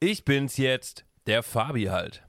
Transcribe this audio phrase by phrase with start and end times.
[0.00, 2.22] Ich bin's jetzt, der Fabi halt.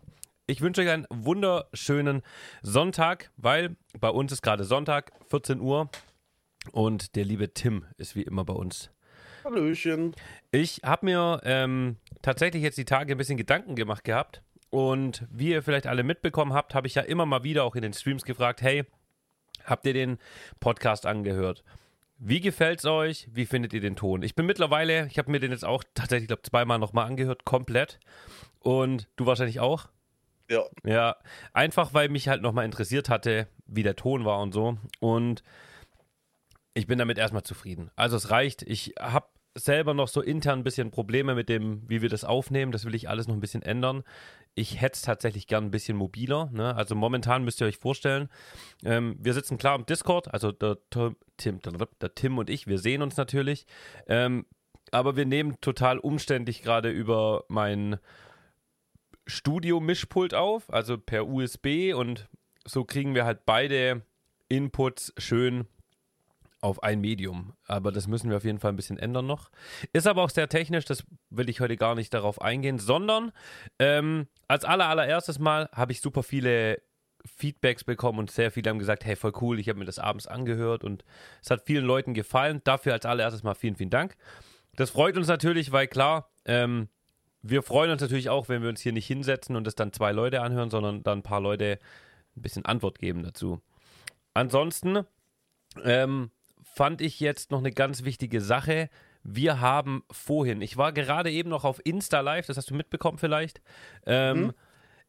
[0.48, 2.24] Ich wünsche euch einen wunderschönen
[2.64, 5.88] Sonntag, weil bei uns ist gerade Sonntag, 14 Uhr.
[6.72, 8.90] Und der liebe Tim ist wie immer bei uns.
[9.44, 10.16] Hallöchen.
[10.50, 14.42] Ich habe mir ähm, tatsächlich jetzt die Tage ein bisschen Gedanken gemacht gehabt.
[14.72, 17.84] Und wie ihr vielleicht alle mitbekommen habt, habe ich ja immer mal wieder auch in
[17.84, 18.84] den Streams gefragt, hey,
[19.64, 20.18] habt ihr den
[20.60, 21.64] Podcast angehört?
[22.22, 23.30] Wie gefällt's euch?
[23.32, 24.24] Wie findet ihr den Ton?
[24.24, 27.98] Ich bin mittlerweile, ich habe mir den jetzt auch tatsächlich, glaube zweimal nochmal angehört, komplett.
[28.60, 29.88] Und du wahrscheinlich auch?
[30.50, 30.64] Ja.
[30.84, 31.16] Ja,
[31.54, 34.78] einfach weil mich halt nochmal interessiert hatte, wie der Ton war und so.
[35.00, 35.44] Und
[36.74, 37.90] ich bin damit erstmal zufrieden.
[37.96, 38.64] Also es reicht.
[38.64, 42.74] Ich habe selber noch so intern ein bisschen Probleme mit dem, wie wir das aufnehmen.
[42.74, 44.04] Das will ich alles noch ein bisschen ändern.
[44.60, 46.50] Ich hätte es tatsächlich gern ein bisschen mobiler.
[46.52, 46.76] Ne?
[46.76, 48.28] Also momentan müsst ihr euch vorstellen,
[48.84, 50.78] ähm, wir sitzen klar im Discord, also der
[51.38, 51.62] Tim,
[52.02, 53.66] der Tim und ich, wir sehen uns natürlich.
[54.08, 54.46] Ähm,
[54.92, 58.00] aber wir nehmen total umständlich gerade über mein
[59.28, 62.28] Studio-Mischpult auf, also per USB und
[62.66, 64.02] so kriegen wir halt beide
[64.50, 65.68] Inputs schön
[66.62, 67.54] auf ein Medium.
[67.66, 69.50] Aber das müssen wir auf jeden Fall ein bisschen ändern noch.
[69.94, 73.32] Ist aber auch sehr technisch, das will ich heute gar nicht darauf eingehen, sondern
[73.80, 76.82] ähm, als aller, allererstes Mal habe ich super viele
[77.26, 80.28] Feedbacks bekommen und sehr viele haben gesagt, hey, voll cool, ich habe mir das abends
[80.28, 81.04] angehört und
[81.42, 82.62] es hat vielen Leuten gefallen.
[82.64, 84.16] Dafür als allererstes mal vielen, vielen Dank.
[84.76, 86.88] Das freut uns natürlich, weil klar, ähm,
[87.42, 90.12] wir freuen uns natürlich auch, wenn wir uns hier nicht hinsetzen und das dann zwei
[90.12, 91.80] Leute anhören, sondern dann ein paar Leute
[92.36, 93.62] ein bisschen Antwort geben dazu.
[94.34, 95.06] Ansonsten
[95.84, 96.32] ähm,
[96.80, 98.90] fand ich jetzt noch eine ganz wichtige Sache.
[99.22, 103.18] Wir haben vorhin, ich war gerade eben noch auf Insta Live, das hast du mitbekommen
[103.18, 103.60] vielleicht.
[104.06, 104.54] Ähm, mhm.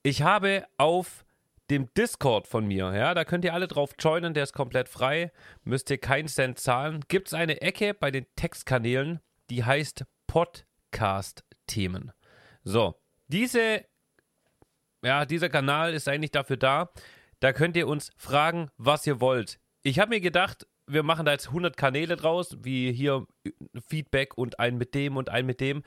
[0.03, 1.25] Ich habe auf
[1.71, 5.31] dem Discord von mir, ja, da könnt ihr alle drauf joinen, der ist komplett frei,
[5.63, 7.05] müsst ihr keinen Cent zahlen.
[7.07, 12.11] Gibt es eine Ecke bei den Textkanälen, die heißt Podcast-Themen.
[12.65, 12.97] So,
[13.29, 13.85] diese,
[15.05, 16.91] ja, dieser Kanal ist eigentlich dafür da,
[17.39, 19.61] da könnt ihr uns fragen, was ihr wollt.
[19.83, 23.27] Ich habe mir gedacht, wir machen da jetzt 100 Kanäle draus, wie hier
[23.89, 25.83] Feedback und ein mit dem und ein mit dem.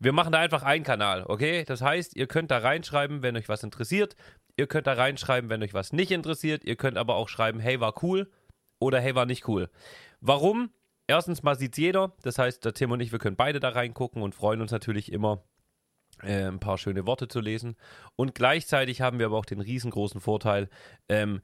[0.00, 1.64] Wir machen da einfach einen Kanal, okay?
[1.64, 4.14] Das heißt, ihr könnt da reinschreiben, wenn euch was interessiert.
[4.56, 6.64] Ihr könnt da reinschreiben, wenn euch was nicht interessiert.
[6.64, 8.30] Ihr könnt aber auch schreiben, hey, war cool
[8.78, 9.70] oder hey, war nicht cool.
[10.20, 10.70] Warum?
[11.06, 12.12] Erstens mal sieht jeder.
[12.22, 15.10] Das heißt, der Tim und ich, wir können beide da reingucken und freuen uns natürlich
[15.12, 15.42] immer,
[16.22, 17.76] äh, ein paar schöne Worte zu lesen.
[18.16, 20.68] Und gleichzeitig haben wir aber auch den riesengroßen Vorteil,
[21.08, 21.40] ähm,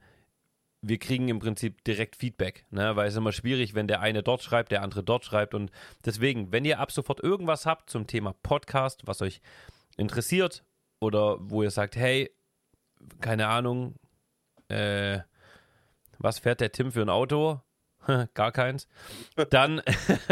[0.87, 2.95] wir kriegen im Prinzip direkt Feedback, ne?
[2.95, 5.53] weil es ist immer schwierig, wenn der eine dort schreibt, der andere dort schreibt.
[5.53, 5.71] Und
[6.05, 9.41] deswegen, wenn ihr ab sofort irgendwas habt zum Thema Podcast, was euch
[9.97, 10.63] interessiert
[10.99, 12.31] oder wo ihr sagt, hey,
[13.19, 13.95] keine Ahnung,
[14.67, 15.19] äh,
[16.19, 17.61] was fährt der Tim für ein Auto?
[18.35, 18.87] Gar keins.
[19.49, 19.81] Dann,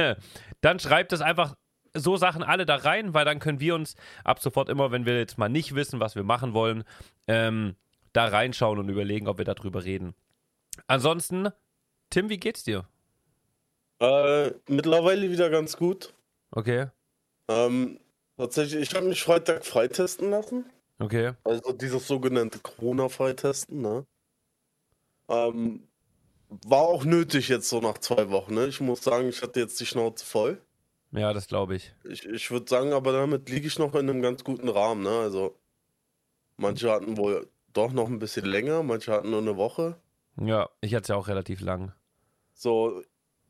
[0.61, 1.55] dann schreibt es einfach
[1.95, 5.17] so Sachen alle da rein, weil dann können wir uns ab sofort immer, wenn wir
[5.17, 6.83] jetzt mal nicht wissen, was wir machen wollen,
[7.27, 7.75] ähm,
[8.13, 10.13] da reinschauen und überlegen, ob wir darüber reden.
[10.87, 11.49] Ansonsten,
[12.09, 12.87] Tim, wie geht's dir?
[13.99, 16.13] Äh, mittlerweile wieder ganz gut.
[16.51, 16.87] Okay.
[17.47, 17.99] Ähm,
[18.37, 20.65] tatsächlich, ich habe mich Freitag freitesten lassen.
[20.99, 21.33] Okay.
[21.43, 24.05] Also dieses sogenannte Corona-Freitesten, ne?
[25.29, 25.87] Ähm,
[26.49, 28.67] war auch nötig jetzt so nach zwei Wochen, ne?
[28.67, 30.61] Ich muss sagen, ich hatte jetzt die Schnauze voll.
[31.11, 31.93] Ja, das glaube ich.
[32.03, 35.19] Ich, ich würde sagen, aber damit liege ich noch in einem ganz guten Rahmen, ne?
[35.19, 35.55] Also,
[36.57, 39.97] manche hatten wohl doch noch ein bisschen länger, manche hatten nur eine Woche.
[40.39, 41.93] Ja, ich hatte es ja auch relativ lang.
[42.53, 43.03] So,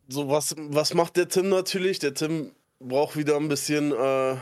[0.07, 1.99] so was, was macht der Tim natürlich?
[1.99, 4.37] Der Tim braucht wieder ein bisschen äh,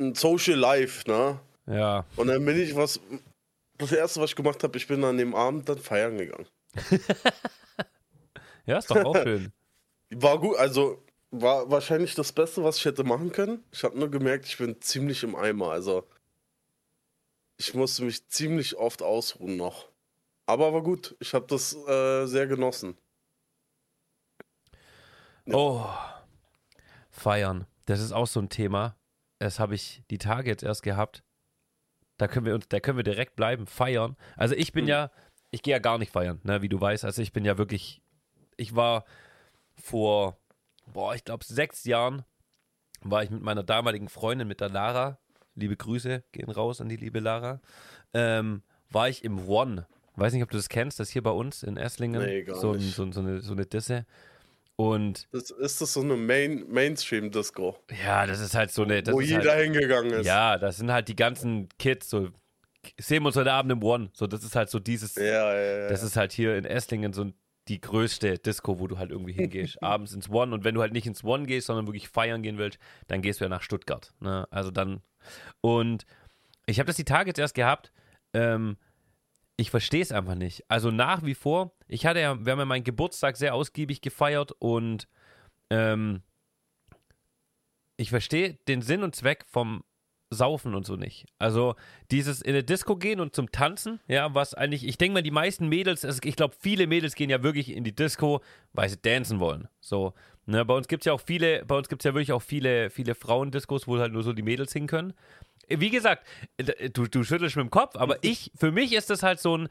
[0.00, 1.40] ein Social Life, ne?
[1.66, 2.04] Ja.
[2.16, 3.00] Und dann bin ich was.
[3.76, 6.46] Das erste, was ich gemacht habe, ich bin an dem Abend dann feiern gegangen.
[8.66, 9.52] ja, ist doch auch schön.
[10.10, 13.62] War gut, also war wahrscheinlich das Beste, was ich hätte machen können.
[13.70, 15.70] Ich habe nur gemerkt, ich bin ziemlich im Eimer.
[15.70, 16.08] Also
[17.56, 19.88] ich musste mich ziemlich oft ausruhen noch.
[20.48, 22.96] Aber war gut, ich habe das äh, sehr genossen.
[25.44, 25.54] Ja.
[25.54, 25.86] Oh,
[27.10, 27.66] feiern.
[27.84, 28.96] Das ist auch so ein Thema.
[29.40, 31.22] Das habe ich die Tage jetzt erst gehabt.
[32.16, 34.16] Da können wir uns, da können wir direkt bleiben, feiern.
[34.38, 34.88] Also ich bin mhm.
[34.88, 35.10] ja,
[35.50, 37.04] ich gehe ja gar nicht feiern, ne, wie du weißt.
[37.04, 38.00] Also ich bin ja wirklich,
[38.56, 39.04] ich war
[39.76, 40.38] vor,
[40.86, 42.24] boah, ich glaube sechs Jahren,
[43.02, 45.18] war ich mit meiner damaligen Freundin, mit der Lara,
[45.54, 47.60] liebe Grüße gehen raus an die liebe Lara,
[48.14, 49.86] ähm, war ich im One
[50.18, 52.22] Weiß nicht, ob du das kennst, das hier bei uns in Esslingen.
[52.22, 52.94] Nee, gar so, nicht.
[52.94, 54.06] So, so, eine, so eine Disse.
[54.76, 55.28] Und.
[55.32, 57.76] Das, ist das so eine Main, Mainstream-Disco?
[58.04, 59.04] Ja, das ist halt so eine.
[59.08, 60.26] wo jeder halt, hingegangen ist.
[60.26, 62.30] Ja, das sind halt die ganzen Kids, so.
[62.98, 64.10] Sehen wir uns heute Abend im One.
[64.12, 65.16] So, das ist halt so dieses.
[65.16, 65.88] Ja, ja, ja.
[65.88, 67.32] Das ist halt hier in Esslingen so
[67.66, 69.82] die größte Disco, wo du halt irgendwie hingehst.
[69.82, 72.56] Abends ins One und wenn du halt nicht ins One gehst, sondern wirklich feiern gehen
[72.56, 72.78] willst,
[73.08, 74.14] dann gehst du ja nach Stuttgart.
[74.20, 74.46] Ne?
[74.50, 75.02] Also dann.
[75.60, 76.06] Und
[76.66, 77.92] ich habe das die Tage jetzt erst gehabt.
[78.32, 78.76] Ähm,
[79.58, 80.64] ich verstehe es einfach nicht.
[80.68, 84.52] Also nach wie vor, ich hatte ja, wir haben ja meinen Geburtstag sehr ausgiebig gefeiert
[84.60, 85.08] und
[85.68, 86.22] ähm,
[87.96, 89.82] ich verstehe den Sinn und Zweck vom
[90.30, 91.26] Saufen und so nicht.
[91.40, 91.74] Also
[92.12, 95.32] dieses in eine Disco gehen und zum Tanzen, ja, was eigentlich, ich denke mal, die
[95.32, 98.40] meisten Mädels, also ich glaube, viele Mädels gehen ja wirklich in die Disco,
[98.72, 99.66] weil sie dancen wollen.
[99.80, 100.14] So,
[100.46, 102.42] ne, bei uns gibt es ja auch viele, bei uns gibt es ja wirklich auch
[102.42, 105.14] viele, viele Frauendiscos, wo halt nur so die Mädels hin können.
[105.68, 106.26] Wie gesagt,
[106.92, 109.68] du, du schüttelst mit dem Kopf, aber ich, für mich ist das halt so ein,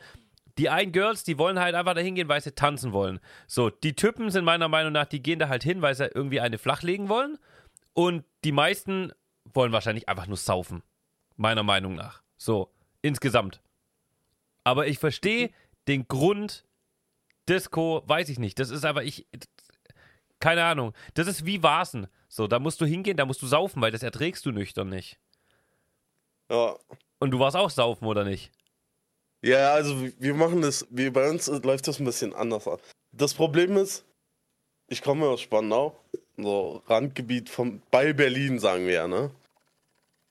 [0.58, 3.20] die einen Girls, die wollen halt einfach dahin gehen, weil sie tanzen wollen.
[3.48, 6.40] So, die Typen sind meiner Meinung nach, die gehen da halt hin, weil sie irgendwie
[6.40, 7.38] eine flachlegen wollen.
[7.94, 9.12] Und die meisten
[9.46, 10.84] wollen wahrscheinlich einfach nur saufen.
[11.36, 12.24] Meiner Meinung nach.
[12.38, 12.72] So,
[13.02, 13.62] insgesamt.
[14.64, 15.52] Aber ich verstehe
[15.88, 16.66] den Grund
[17.48, 18.60] Disco, weiß ich nicht.
[18.60, 19.28] Das ist einfach, ich,
[20.40, 20.94] keine Ahnung.
[21.14, 22.08] Das ist wie Vasen.
[22.28, 25.20] So, da musst du hingehen, da musst du saufen, weil das erträgst du nüchtern nicht.
[26.50, 26.76] Ja.
[27.20, 28.52] Und du warst auch saufen, oder nicht?
[29.42, 32.80] Ja, also wir machen das, wie bei uns läuft das ein bisschen anders an.
[33.12, 34.04] Das Problem ist,
[34.88, 36.00] ich komme aus Spandau,
[36.38, 39.32] so Randgebiet von bei Berlin, sagen wir ja, ne?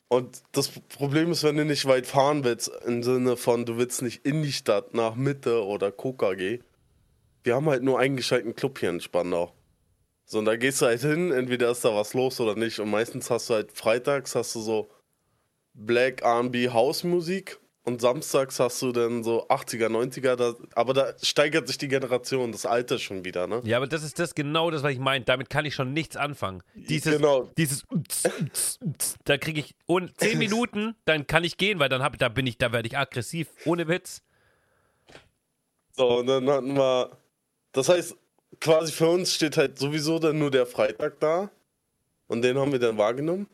[0.09, 4.03] Und das Problem ist, wenn du nicht weit fahren willst, im Sinne von, du willst
[4.03, 6.61] nicht in die Stadt, nach Mitte oder KKG.
[7.43, 9.53] Wir haben halt nur einen gescheiten Club hier in Spandau.
[10.25, 12.79] So, und da gehst du halt hin, entweder ist da was los oder nicht.
[12.79, 14.91] Und meistens hast du halt freitags hast du so
[15.77, 21.13] Black R&B House Musik und samstags hast du dann so 80er, 90er, da, aber da
[21.23, 23.61] steigert sich die Generation, das Alter schon wieder, ne?
[23.65, 25.25] Ja, aber das ist das genau das, was ich meine.
[25.25, 26.63] Damit kann ich schon nichts anfangen.
[26.75, 27.49] Dieses, Genau.
[27.57, 27.85] dieses,
[29.25, 32.47] da kriege ich, ohne zehn Minuten, dann kann ich gehen, weil dann hab, da bin
[32.47, 34.23] ich, da werde ich aggressiv, ohne Witz.
[35.93, 37.17] So, und dann hatten wir,
[37.73, 38.17] das heißt,
[38.61, 41.51] quasi für uns steht halt sowieso dann nur der Freitag da
[42.27, 43.47] und den haben wir dann wahrgenommen.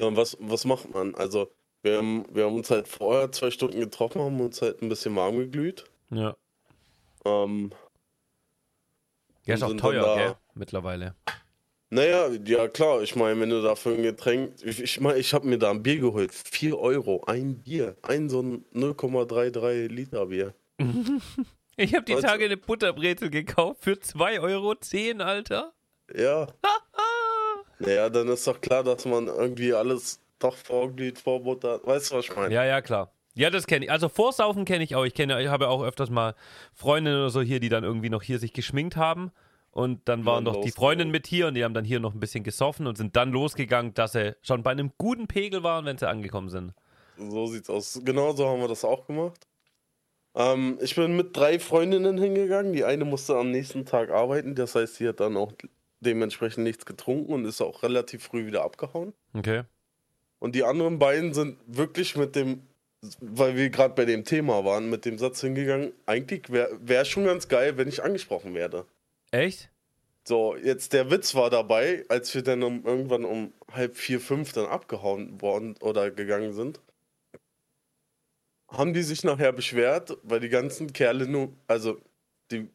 [0.00, 1.14] Ja, und was, was macht man?
[1.14, 1.50] Also,
[1.82, 5.14] wir haben, wir haben uns halt vorher zwei Stunden getroffen, haben uns halt ein bisschen
[5.16, 5.84] warm geglüht.
[6.10, 6.36] Ja.
[7.24, 7.72] Ähm,
[9.44, 10.36] Ja, ist auch teuer, da- gell?
[10.54, 11.14] Mittlerweile.
[11.90, 15.46] naja, ja klar, ich meine, wenn du dafür ein Getränk, ich, ich meine, ich habe
[15.46, 20.54] mir da ein Bier geholt, 4 Euro, ein Bier, ein so ein 0,33 Liter Bier.
[21.80, 22.22] Ich habe die Was?
[22.22, 24.74] Tage eine Butterbrezel gekauft für 2,10 Euro,
[25.22, 25.72] Alter.
[26.12, 26.48] Ja.
[27.78, 31.86] naja, dann ist doch klar, dass man irgendwie alles doch vorglüht, vorbuttert.
[31.86, 32.54] Weißt du, was ich meine?
[32.54, 33.12] Ja, ja, klar.
[33.34, 33.90] Ja, das kenne ich.
[33.90, 35.04] Also Vorsaufen kenne ich auch.
[35.04, 36.34] Ich kenne, ich habe auch öfters mal
[36.74, 39.30] Freundinnen oder so hier, die dann irgendwie noch hier sich geschminkt haben.
[39.70, 40.72] Und dann waren doch die.
[40.72, 43.30] Freundinnen mit hier und die haben dann hier noch ein bisschen gesoffen und sind dann
[43.30, 46.72] losgegangen, dass sie schon bei einem guten Pegel waren, wenn sie angekommen sind.
[47.16, 48.00] So sieht's aus.
[48.04, 49.46] Genau so haben wir das auch gemacht.
[50.34, 52.72] Ähm, ich bin mit drei Freundinnen hingegangen.
[52.72, 54.56] Die eine musste am nächsten Tag arbeiten.
[54.56, 55.52] Das heißt, sie hat dann auch
[56.00, 59.12] dementsprechend nichts getrunken und ist auch relativ früh wieder abgehauen.
[59.34, 59.64] Okay.
[60.38, 62.62] Und die anderen beiden sind wirklich mit dem,
[63.20, 67.24] weil wir gerade bei dem Thema waren, mit dem Satz hingegangen, eigentlich wäre wär schon
[67.24, 68.86] ganz geil, wenn ich angesprochen werde.
[69.30, 69.70] Echt?
[70.24, 74.52] So, jetzt der Witz war dabei, als wir dann um, irgendwann um halb vier, fünf
[74.52, 76.80] dann abgehauen worden oder gegangen sind,
[78.68, 81.98] haben die sich nachher beschwert, weil die ganzen Kerle nur, also
[82.50, 82.68] die,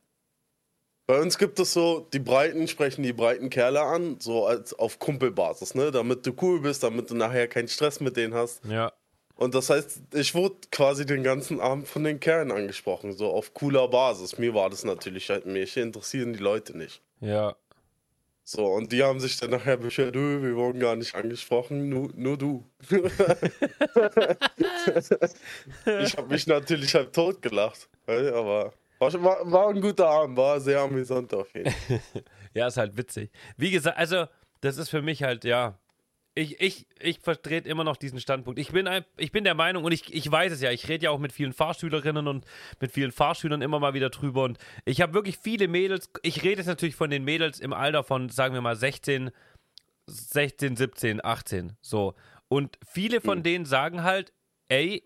[1.05, 4.99] bei uns gibt es so, die Breiten sprechen die breiten Kerle an, so als auf
[4.99, 8.63] Kumpelbasis, ne, damit du cool bist, damit du nachher keinen Stress mit denen hast.
[8.65, 8.93] Ja.
[9.35, 13.53] Und das heißt, ich wurde quasi den ganzen Abend von den Kerlen angesprochen, so auf
[13.53, 14.37] cooler Basis.
[14.37, 17.01] Mir war das natürlich halt, mich interessieren die Leute nicht.
[17.19, 17.55] Ja.
[18.45, 22.11] So, und die haben sich dann nachher beschwert, "Nö, wir wurden gar nicht angesprochen, nur,
[22.15, 22.65] nur du.
[26.01, 28.73] ich habe mich natürlich halb tot gelacht, aber
[29.11, 32.01] war, war, ein guter Abend, war sehr amüsant auf jeden Fall.
[32.53, 33.31] Ja, ist halt witzig.
[33.57, 34.25] Wie gesagt, also,
[34.61, 35.79] das ist für mich halt, ja.
[36.35, 38.59] Ich, ich, ich vertrete immer noch diesen Standpunkt.
[38.59, 41.05] Ich bin, ein, ich bin der Meinung, und ich, ich weiß es ja, ich rede
[41.05, 42.45] ja auch mit vielen Fahrschülerinnen und
[42.79, 44.43] mit vielen Fahrschülern immer mal wieder drüber.
[44.43, 48.03] Und ich habe wirklich viele Mädels, ich rede jetzt natürlich von den Mädels im Alter
[48.03, 49.31] von, sagen wir mal, 16,
[50.07, 51.73] 16, 17, 18.
[51.81, 52.13] So.
[52.47, 53.43] Und viele von Mhm.
[53.43, 54.33] denen sagen halt,
[54.69, 55.03] ey,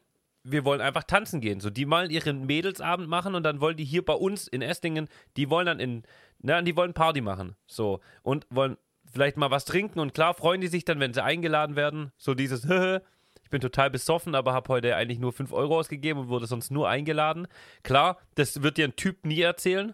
[0.52, 1.60] wir wollen einfach tanzen gehen.
[1.60, 5.08] So, die wollen ihren Mädelsabend machen und dann wollen die hier bei uns in Esslingen,
[5.36, 6.04] die wollen dann in,
[6.40, 7.56] na, die wollen Party machen.
[7.68, 8.00] So.
[8.24, 8.78] Und wollen
[9.12, 12.12] vielleicht mal was trinken und klar freuen die sich dann, wenn sie eingeladen werden.
[12.18, 12.66] So dieses,
[13.44, 16.72] ich bin total besoffen, aber habe heute eigentlich nur 5 Euro ausgegeben und wurde sonst
[16.72, 17.48] nur eingeladen.
[17.84, 19.94] Klar, das wird dir ein Typ nie erzählen.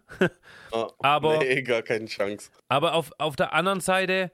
[0.72, 2.52] Ah, Aber- Nee, gar keine Chance.
[2.68, 4.32] Aber auf, auf der anderen Seite,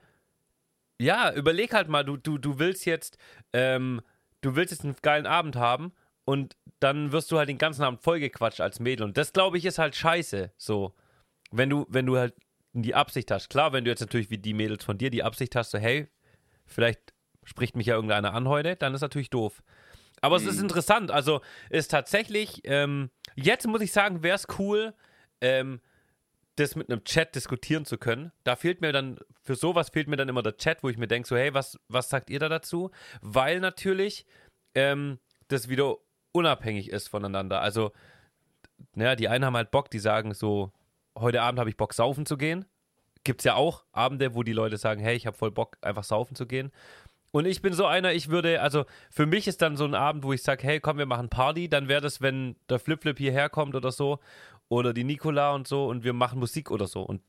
[1.00, 3.18] ja, überleg halt mal, du, du, du willst jetzt,
[3.54, 4.02] ähm,
[4.42, 5.94] du willst jetzt einen geilen Abend haben
[6.30, 9.04] und dann wirst du halt den ganzen Abend vollgequatscht als Mädel.
[9.04, 10.52] Und das, glaube ich, ist halt scheiße.
[10.58, 10.94] So,
[11.50, 12.36] wenn du, wenn du halt
[12.74, 13.50] die Absicht hast.
[13.50, 16.08] Klar, wenn du jetzt natürlich wie die Mädels von dir die Absicht hast, so, hey,
[16.68, 19.64] vielleicht spricht mich ja irgendeiner an heute, dann ist natürlich doof.
[20.22, 20.66] Aber es ist Mhm.
[20.66, 21.10] interessant.
[21.10, 24.94] Also ist tatsächlich, ähm, jetzt muss ich sagen, wäre es cool,
[25.42, 25.82] ähm,
[26.58, 28.32] das mit einem Chat diskutieren zu können.
[28.44, 31.08] Da fehlt mir dann, für sowas fehlt mir dann immer der Chat, wo ich mir
[31.08, 32.92] denke, so, hey, was, was sagt ihr da dazu?
[33.20, 34.28] Weil natürlich
[34.76, 35.18] ähm,
[35.48, 35.98] das wieder
[36.32, 37.62] unabhängig ist voneinander.
[37.62, 37.92] Also,
[38.94, 40.72] naja, die einen haben halt Bock, die sagen so,
[41.18, 42.66] heute Abend habe ich Bock, saufen zu gehen.
[43.24, 46.04] Gibt es ja auch Abende, wo die Leute sagen, hey, ich habe voll Bock, einfach
[46.04, 46.72] saufen zu gehen.
[47.32, 50.24] Und ich bin so einer, ich würde, also für mich ist dann so ein Abend,
[50.24, 51.70] wo ich sage, hey, komm, wir machen Party.
[51.70, 54.20] Dann wäre das, wenn der Flip-Flip hierher kommt oder so.
[54.68, 57.02] Oder die Nikola und so und wir machen Musik oder so.
[57.02, 57.22] Und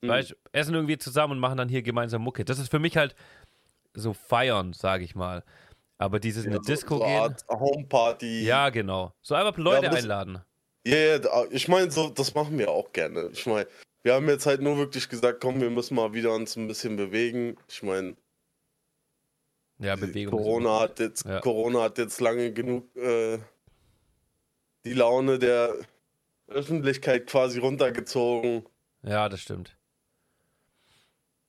[0.00, 0.08] Mhm.
[0.08, 2.44] weißt, essen irgendwie zusammen und machen dann hier gemeinsam Mucke.
[2.44, 3.14] Das ist für mich halt
[3.94, 5.44] so feiern, sage ich mal.
[5.98, 7.18] Aber dieses Ja, eine Disco so, so gehen.
[7.20, 8.44] Art Homeparty.
[8.44, 9.12] Ja, genau.
[9.20, 10.40] So einfach Leute aber das- einladen.
[10.86, 13.30] Ja, ja, da- ich meine, so, das machen wir auch gerne.
[13.32, 13.66] Ich meine,
[14.04, 16.96] wir haben jetzt halt nur wirklich gesagt, komm, wir müssen mal wieder uns ein bisschen
[16.96, 17.56] bewegen.
[17.68, 18.16] Ich meine,
[19.80, 20.36] Ja, Bewegung.
[20.38, 21.40] Corona hat jetzt, Ja.
[21.40, 23.38] Corona hat jetzt lange genug äh,
[24.84, 25.74] die Laune der
[26.46, 28.64] Öffentlichkeit quasi runtergezogen.
[29.02, 29.76] Ja, das stimmt.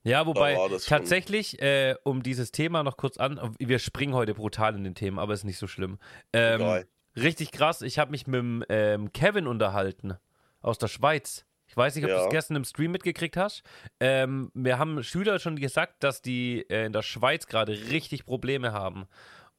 [0.04, 4.76] Ja, wobei schon- tatsächlich, äh, um dieses Thema noch kurz an, wir springen heute brutal
[4.76, 6.00] in den Themen, aber ist nicht so schlimm.
[6.34, 6.84] Ähm,
[7.16, 10.16] richtig krass, ich habe mich mit dem ähm, Kevin unterhalten
[10.62, 11.46] aus der Schweiz.
[11.68, 12.24] Ich weiß nicht, ob du Ja.
[12.26, 13.62] es gestern im Stream mitgekriegt hast.
[14.00, 18.72] Ähm, wir haben Schüler schon gesagt, dass die äh, in der Schweiz gerade richtig Probleme
[18.72, 19.06] haben.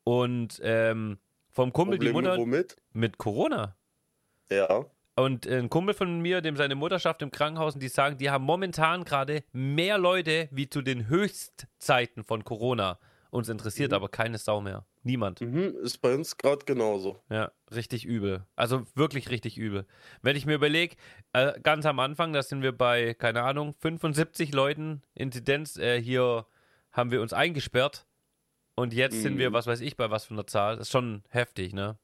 [0.03, 1.19] Und ähm,
[1.51, 2.77] vom Kumpel die Probleme Mutter womit?
[2.93, 3.77] mit Corona.
[4.51, 4.87] Ja.
[5.21, 8.31] Und ein Kumpel von mir, dem seine Mutter schafft im Krankenhaus, und die sagen, die
[8.31, 12.99] haben momentan gerade mehr Leute wie zu den Höchstzeiten von Corona.
[13.31, 13.95] Uns interessiert Mhm.
[13.97, 14.85] aber keine Sau mehr.
[15.03, 15.41] Niemand.
[15.41, 17.23] Mhm, ist bei uns gerade genauso.
[17.31, 18.45] Ja, richtig übel.
[18.57, 19.87] Also wirklich richtig übel.
[20.21, 20.97] Wenn ich mir überlege,
[21.33, 25.77] äh, ganz am Anfang, da sind wir bei, keine Ahnung, 75 Leuten Inzidenz.
[25.77, 26.47] Äh, hier
[26.93, 28.07] haben wir uns eingesperrt.
[28.75, 29.55] Und jetzt sind wir, Mhm.
[29.55, 30.77] was weiß ich, bei was für einer Zahl.
[30.77, 31.99] Das ist schon heftig, ne?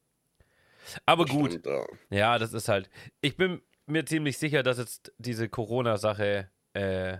[1.05, 1.52] Aber gut.
[1.52, 1.85] Stimmt, ja.
[2.11, 2.90] Ja, das ist halt.
[3.21, 7.19] Ich bin mir ziemlich sicher, dass jetzt diese Corona-Sache, äh,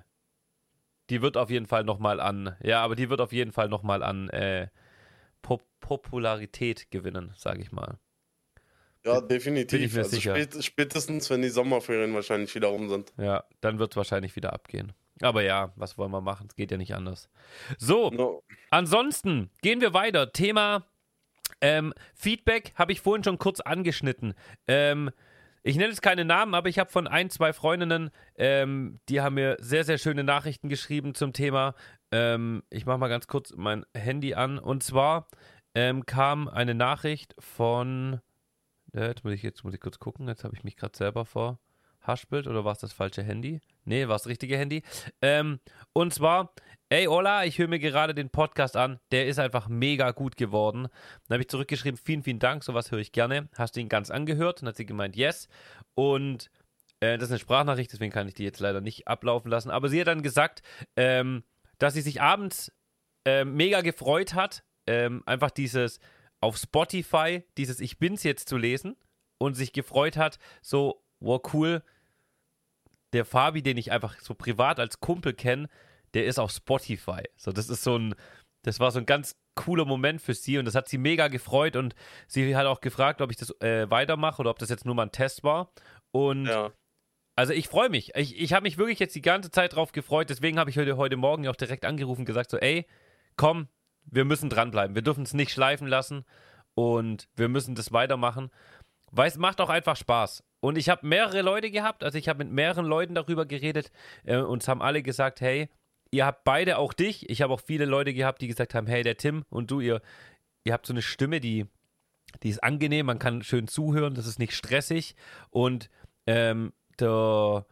[1.11, 4.03] die wird auf jeden Fall nochmal an, ja, aber die wird auf jeden Fall nochmal
[4.03, 4.69] an äh,
[5.43, 7.99] Pop Popularität gewinnen, sage ich mal.
[9.05, 9.97] Ja, definitiv.
[9.97, 13.13] also spät, spätestens, wenn die Sommerferien wahrscheinlich wieder rum sind.
[13.17, 14.93] Ja, dann wird es wahrscheinlich wieder abgehen.
[15.21, 16.49] Aber ja, was wollen wir machen?
[16.51, 17.31] Es geht ja nicht anders.
[17.79, 18.43] So, No.
[18.71, 20.33] Ansonsten gehen wir weiter.
[20.33, 20.85] Thema
[21.61, 24.35] ähm, Feedback habe ich vorhin schon kurz angeschnitten.
[24.67, 25.11] Ähm,
[25.63, 29.35] ich nenne jetzt keine Namen, aber ich habe von ein, zwei Freundinnen, ähm, die haben
[29.35, 31.75] mir sehr, sehr schöne Nachrichten geschrieben zum Thema.
[32.13, 34.61] Ähm, ich mache mal ganz kurz mein Handy an.
[34.61, 35.27] Und zwar
[35.75, 38.21] ähm, kam eine Nachricht von.
[38.95, 40.29] Äh, Jetzt muss ich, jetzt muss ich kurz gucken.
[40.29, 41.59] Jetzt habe ich mich gerade selber vor.
[42.01, 43.61] Haschbild oder war es das falsche Handy?
[43.85, 44.83] Nee, war es das richtige Handy.
[45.21, 45.59] Ähm,
[45.93, 46.55] und zwar,
[46.89, 49.01] ey Ola, ich höre mir gerade den Podcast an.
[49.11, 50.89] Der ist einfach mega gut geworden.
[51.27, 53.49] Dann habe ich zurückgeschrieben, vielen, vielen Dank, sowas höre ich gerne.
[53.57, 54.63] Hast du ihn ganz angehört?
[54.63, 55.49] Und hat sie gemeint, yes.
[55.95, 56.51] Und
[57.01, 59.71] äh, das ist eine Sprachnachricht, deswegen kann ich die jetzt leider nicht ablaufen lassen.
[59.71, 60.63] Aber sie hat dann gesagt,
[60.97, 61.43] ähm,
[61.79, 62.73] dass sie sich abends
[63.25, 65.99] ähm, mega gefreut hat, ähm, einfach dieses
[66.41, 68.97] auf Spotify, dieses Ich bin's jetzt zu lesen
[69.39, 71.83] und sich gefreut hat, so, wow, cool,
[73.13, 75.69] der Fabi, den ich einfach so privat als Kumpel kenne,
[76.17, 77.23] der ist auf Spotify.
[77.37, 78.15] So, das ist so ein,
[78.63, 81.77] das war so ein ganz cooler Moment für sie und das hat sie mega gefreut
[81.77, 81.95] und
[82.27, 85.05] sie hat auch gefragt, ob ich das äh, weitermache oder ob das jetzt nur mal
[85.05, 85.71] ein Test war.
[86.13, 86.73] Und Ja.
[87.37, 88.15] also ich freue mich.
[88.15, 90.31] Ich, ich habe mich wirklich jetzt die ganze Zeit drauf gefreut.
[90.31, 92.87] Deswegen habe ich heute, heute Morgen auch direkt angerufen und gesagt so, ey,
[93.37, 93.69] komm,
[94.07, 94.95] wir müssen dranbleiben.
[94.95, 96.25] Wir dürfen es nicht schleifen lassen
[96.75, 98.51] und wir müssen das weitermachen.
[99.13, 100.43] Weil es macht auch einfach Spaß.
[100.61, 103.93] Und ich habe mehrere Leute gehabt, also ich habe mit mehreren Leuten darüber geredet
[104.25, 105.69] äh, und es haben alle gesagt, hey,
[106.11, 107.29] ihr habt beide auch dich.
[107.31, 110.01] Ich habe auch viele Leute gehabt, die gesagt haben, hey, der Tim und du, ihr,
[110.65, 111.67] ihr habt so eine Stimme, die,
[112.43, 115.15] die ist angenehm, man kann schön zuhören, das ist nicht stressig.
[115.51, 115.91] Und
[116.27, 117.67] ähm, der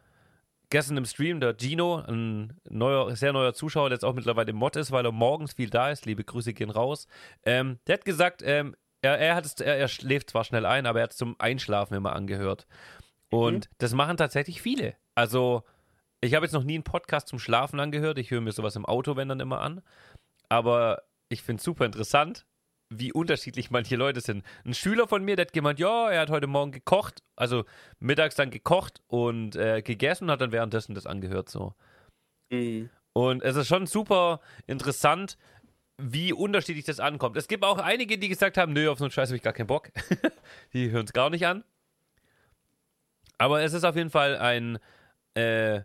[0.71, 4.57] gestern im Stream, der Gino, ein neuer, sehr neuer Zuschauer, der jetzt auch mittlerweile im
[4.57, 7.07] Mod ist, weil er morgens viel da ist, liebe Grüße gehen raus,
[7.45, 10.87] ähm, der hat gesagt, ähm, er, er, hat es, er, er schläft zwar schnell ein,
[10.87, 12.67] aber er hat es zum Einschlafen immer angehört.
[13.31, 14.95] Und das machen tatsächlich viele.
[15.15, 15.63] Also,
[16.25, 18.19] ich habe jetzt noch nie einen Podcast zum Schlafen angehört.
[18.19, 19.83] Ich höre mir sowas im Auto, wenn dann immer an.
[20.49, 22.47] Aber ich finde es super interessant,
[22.91, 24.45] wie unterschiedlich manche Leute sind.
[24.65, 27.65] Ein Schüler von mir, der hat gemeint, ja, er hat heute Morgen gekocht, also
[27.99, 31.75] mittags dann gekocht und äh, gegessen und hat dann währenddessen das angehört so.
[32.51, 32.91] Mhm.
[33.13, 35.39] Und es ist schon super interessant,
[35.99, 37.37] wie unterschiedlich das ankommt.
[37.37, 39.53] Es gibt auch einige, die gesagt haben, nö, auf so einen Scheiß habe ich gar
[39.53, 39.91] keinen Bock.
[40.73, 41.65] die hören es gar nicht an.
[43.39, 44.79] Aber es ist auf jeden Fall ein,
[45.35, 45.83] äh,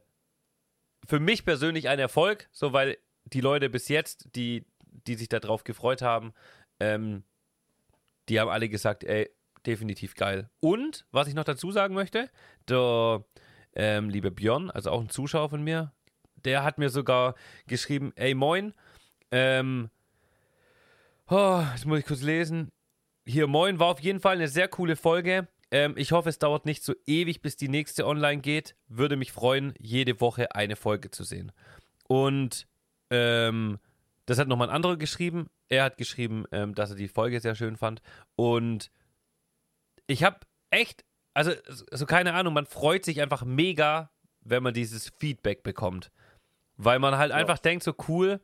[1.10, 4.68] für mich persönlich ein Erfolg, so weil die Leute bis jetzt, die,
[5.08, 6.34] die sich darauf gefreut haben,
[6.80, 7.24] ähm,
[8.30, 9.28] die haben alle gesagt, ey,
[9.66, 10.52] definitiv geil.
[10.60, 12.30] Und, was ich noch dazu sagen möchte,
[12.68, 13.26] der
[13.74, 15.92] ähm, liebe Björn, also auch ein Zuschauer von mir,
[16.46, 17.34] der hat mir sogar
[17.66, 18.76] geschrieben, ey, moin,
[19.32, 19.90] ähm,
[21.28, 22.72] oh, jetzt muss ich kurz lesen.
[23.26, 25.48] Hier, moin, war auf jeden Fall eine sehr coole Folge.
[25.72, 28.76] Ähm, ich hoffe, es dauert nicht so ewig, bis die nächste online geht.
[28.88, 31.52] Würde mich freuen, jede Woche eine Folge zu sehen.
[32.08, 32.68] Und
[33.12, 33.80] ähm,
[34.26, 35.48] das hat nochmal ein anderer geschrieben.
[35.70, 38.02] Er hat geschrieben, ähm, dass er die Folge sehr schön fand.
[38.36, 38.92] Und
[40.08, 40.40] ich habe
[40.72, 41.52] echt, also,
[41.92, 44.12] also keine Ahnung, man freut sich einfach mega,
[44.42, 46.12] wenn man dieses Feedback bekommt.
[46.78, 47.36] Weil man halt ja.
[47.36, 48.40] einfach denkt, so cool,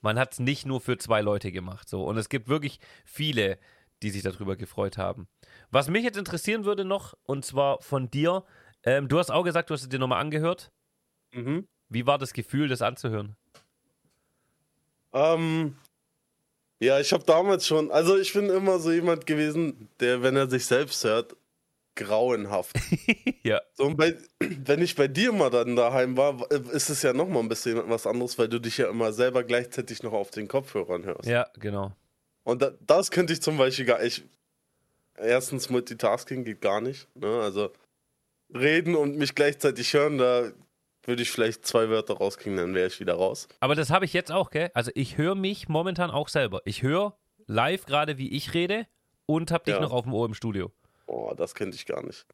[0.00, 1.88] man hat es nicht nur für zwei Leute gemacht.
[1.88, 2.04] So.
[2.04, 3.58] Und es gibt wirklich viele,
[4.02, 5.28] die sich darüber gefreut haben.
[5.70, 8.44] Was mich jetzt interessieren würde noch, und zwar von dir,
[8.84, 10.70] ähm, du hast auch gesagt, du hast es dir nochmal angehört.
[11.32, 11.68] Mhm.
[11.88, 13.36] Wie war das Gefühl, das anzuhören?
[15.12, 15.76] Ähm,
[16.78, 20.48] ja, ich habe damals schon, also ich bin immer so jemand gewesen, der, wenn er
[20.48, 21.36] sich selbst hört,
[21.96, 22.76] grauenhaft.
[23.42, 23.60] ja.
[23.74, 27.42] So, und bei, wenn ich bei dir mal dann daheim war, ist es ja nochmal
[27.42, 31.04] ein bisschen was anderes, weil du dich ja immer selber gleichzeitig noch auf den Kopfhörern
[31.04, 31.28] hörst.
[31.28, 31.92] Ja, genau.
[32.50, 34.24] Und da, das könnte ich zum Beispiel gar nicht.
[35.16, 37.06] Erstens, Multitasking geht gar nicht.
[37.14, 37.40] Ne?
[37.40, 37.70] Also
[38.52, 40.50] reden und mich gleichzeitig hören, da
[41.04, 43.46] würde ich vielleicht zwei Wörter rauskriegen, dann wäre ich wieder raus.
[43.60, 44.72] Aber das habe ich jetzt auch, gell?
[44.74, 46.60] Also ich höre mich momentan auch selber.
[46.64, 47.16] Ich höre
[47.46, 48.88] live gerade, wie ich rede
[49.26, 49.80] und habe dich ja.
[49.80, 50.72] noch auf dem Ohr im Studio.
[51.06, 52.26] Oh, das könnte ich gar nicht.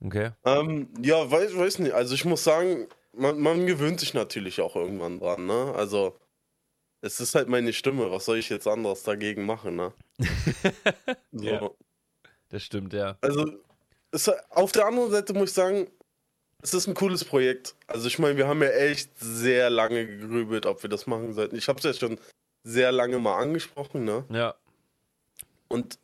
[0.00, 0.30] Okay.
[0.44, 1.92] Ähm, ja, weiß, weiß nicht.
[1.92, 5.74] Also ich muss sagen, man, man gewöhnt sich natürlich auch irgendwann dran, ne?
[5.74, 6.16] Also
[7.04, 8.10] es ist halt meine Stimme.
[8.10, 9.92] Was soll ich jetzt anderes dagegen machen, ne?
[11.32, 11.44] so.
[11.44, 11.70] Ja,
[12.48, 13.18] das stimmt, ja.
[13.20, 13.58] Also
[14.10, 15.90] es, auf der anderen Seite muss ich sagen,
[16.62, 17.74] es ist ein cooles Projekt.
[17.86, 21.56] Also ich meine, wir haben ja echt sehr lange gegrübelt, ob wir das machen sollten.
[21.56, 22.18] Ich habe es ja schon
[22.62, 24.24] sehr lange mal angesprochen, ne?
[24.30, 24.54] Ja.
[25.68, 25.98] Und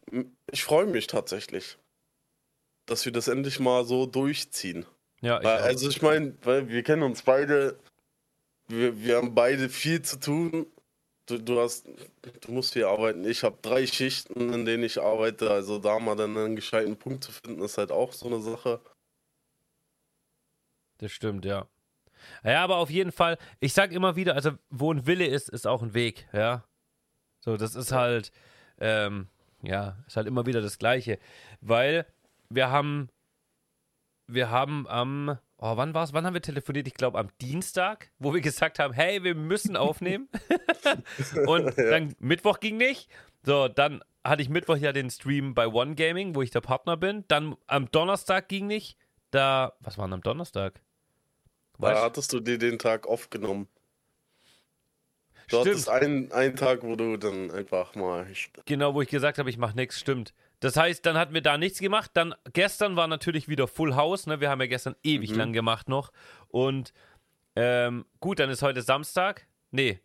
[0.50, 1.78] ich freue mich tatsächlich,
[2.84, 4.84] dass wir das endlich mal so durchziehen.
[5.23, 7.78] Ja, ich weil, also ich meine, weil wir kennen uns beide,
[8.69, 10.67] wir, wir haben beide viel zu tun.
[11.30, 13.25] Du, du hast, du musst hier arbeiten.
[13.25, 15.50] Ich habe drei Schichten, in denen ich arbeite.
[15.50, 18.80] Also da mal dann einen gescheiten Punkt zu finden, ist halt auch so eine Sache.
[20.99, 21.69] Das stimmt, ja.
[22.43, 25.66] Ja, aber auf jeden Fall, ich sag immer wieder, also wo ein Wille ist, ist
[25.66, 26.64] auch ein Weg, ja.
[27.40, 28.32] So, das ist halt,
[28.78, 29.28] ähm,
[29.62, 31.19] ja, ist halt immer wieder das Gleiche.
[31.60, 32.06] Weil
[32.49, 33.08] wir haben,
[34.26, 36.12] wir haben am, oh, wann war's?
[36.12, 36.86] Wann haben wir telefoniert?
[36.86, 40.28] Ich glaube am Dienstag, wo wir gesagt haben, hey, wir müssen aufnehmen.
[41.46, 43.08] Und dann Mittwoch ging nicht.
[43.42, 46.96] So, dann hatte ich Mittwoch ja den Stream bei One Gaming, wo ich der Partner
[46.96, 47.25] bin.
[47.28, 48.96] Dann am Donnerstag ging nicht.
[49.30, 50.80] Da, was war denn am Donnerstag?
[51.78, 51.96] Weißt?
[51.96, 53.68] Da hattest du dir den Tag aufgenommen.
[55.49, 55.66] Du stimmt.
[55.66, 58.26] hattest einen, einen Tag, wo du dann einfach mal.
[58.66, 60.32] Genau, wo ich gesagt habe, ich mache nichts, stimmt.
[60.60, 62.10] Das heißt, dann hatten wir da nichts gemacht.
[62.14, 64.26] Dann gestern war natürlich wieder Full House.
[64.26, 64.40] Ne?
[64.40, 65.38] Wir haben ja gestern ewig mhm.
[65.38, 66.12] lang gemacht noch.
[66.49, 66.92] Und
[67.56, 69.46] ähm, gut, dann ist heute Samstag.
[69.70, 70.00] Nee.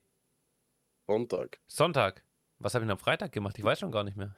[1.08, 1.60] Sonntag.
[1.68, 2.24] Sonntag.
[2.60, 3.58] Was habe ich am Freitag gemacht?
[3.60, 4.34] Ich weiß schon gar nicht mehr.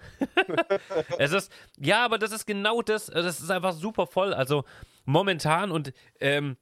[1.20, 3.06] es ist, ja, aber das ist genau das.
[3.06, 4.34] Das ist einfach super voll.
[4.34, 4.66] Also
[5.06, 6.58] momentan und ähm,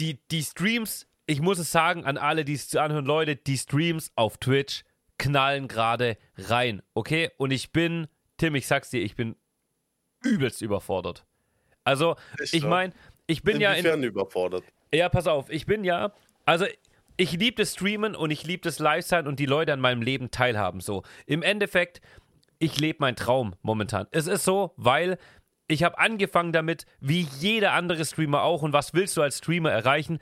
[0.00, 4.12] die, die Streams, ich muss es sagen, an alle, die es anhören, Leute, die Streams
[4.16, 4.84] auf Twitch
[5.18, 7.30] knallen gerade rein, okay?
[7.36, 8.08] Und ich bin,
[8.42, 9.36] Tim, ich sag's dir, ich bin
[10.24, 11.24] übelst überfordert.
[11.84, 12.92] Also, ich, ich meine,
[13.28, 14.02] ich bin ja in.
[14.02, 14.64] überfordert.
[14.92, 16.12] Ja, pass auf, ich bin ja.
[16.44, 16.66] Also,
[17.16, 20.32] ich liebe das Streamen und ich liebe das Live-Sein und die Leute an meinem Leben
[20.32, 20.80] teilhaben.
[20.80, 22.00] So, im Endeffekt,
[22.58, 24.08] ich lebe meinen Traum momentan.
[24.10, 25.18] Es ist so, weil
[25.68, 28.62] ich habe angefangen damit, wie jeder andere Streamer auch.
[28.62, 30.18] Und was willst du als Streamer erreichen?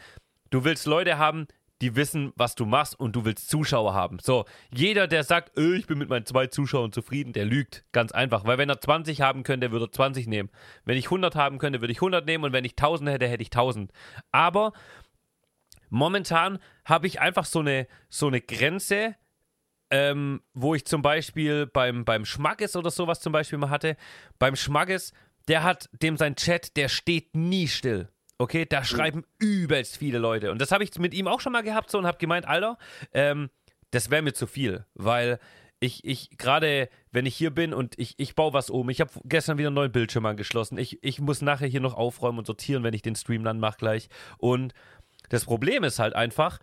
[0.51, 1.47] Du willst Leute haben,
[1.81, 4.19] die wissen, was du machst und du willst Zuschauer haben.
[4.21, 7.85] So, jeder, der sagt, öh, ich bin mit meinen zwei Zuschauern zufrieden, der lügt.
[7.93, 8.45] Ganz einfach.
[8.45, 10.51] Weil wenn er 20 haben könnte, würde er 20 nehmen.
[10.85, 13.43] Wenn ich 100 haben könnte, würde ich 100 nehmen und wenn ich 1000 hätte, hätte
[13.43, 13.93] ich 1000.
[14.33, 14.73] Aber
[15.89, 19.17] momentan habe ich einfach so eine, so eine Grenze,
[19.91, 23.97] ähm, wo ich zum Beispiel beim, beim Schmackes oder sowas zum Beispiel mal hatte.
[24.39, 25.13] Beim Schmackes
[25.49, 28.09] der hat dem sein Chat, der steht nie still.
[28.41, 30.51] Okay, da schreiben übelst viele Leute.
[30.51, 32.79] Und das habe ich mit ihm auch schon mal gehabt so und habe gemeint, Alter,
[33.13, 33.51] ähm,
[33.91, 35.39] das wäre mir zu viel, weil
[35.79, 39.11] ich, ich gerade, wenn ich hier bin und ich, ich baue was um, ich habe
[39.25, 42.83] gestern wieder einen neuen Bildschirm angeschlossen, ich, ich muss nachher hier noch aufräumen und sortieren,
[42.83, 44.09] wenn ich den Stream dann mache gleich.
[44.39, 44.73] Und
[45.29, 46.61] das Problem ist halt einfach,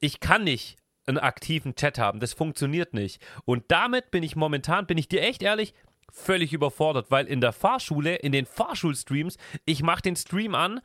[0.00, 2.20] ich kann nicht einen aktiven Chat haben.
[2.20, 3.20] Das funktioniert nicht.
[3.44, 5.74] Und damit bin ich momentan, bin ich dir echt ehrlich,
[6.10, 10.80] völlig überfordert, weil in der Fahrschule, in den Fahrschulstreams, ich mache den Stream an,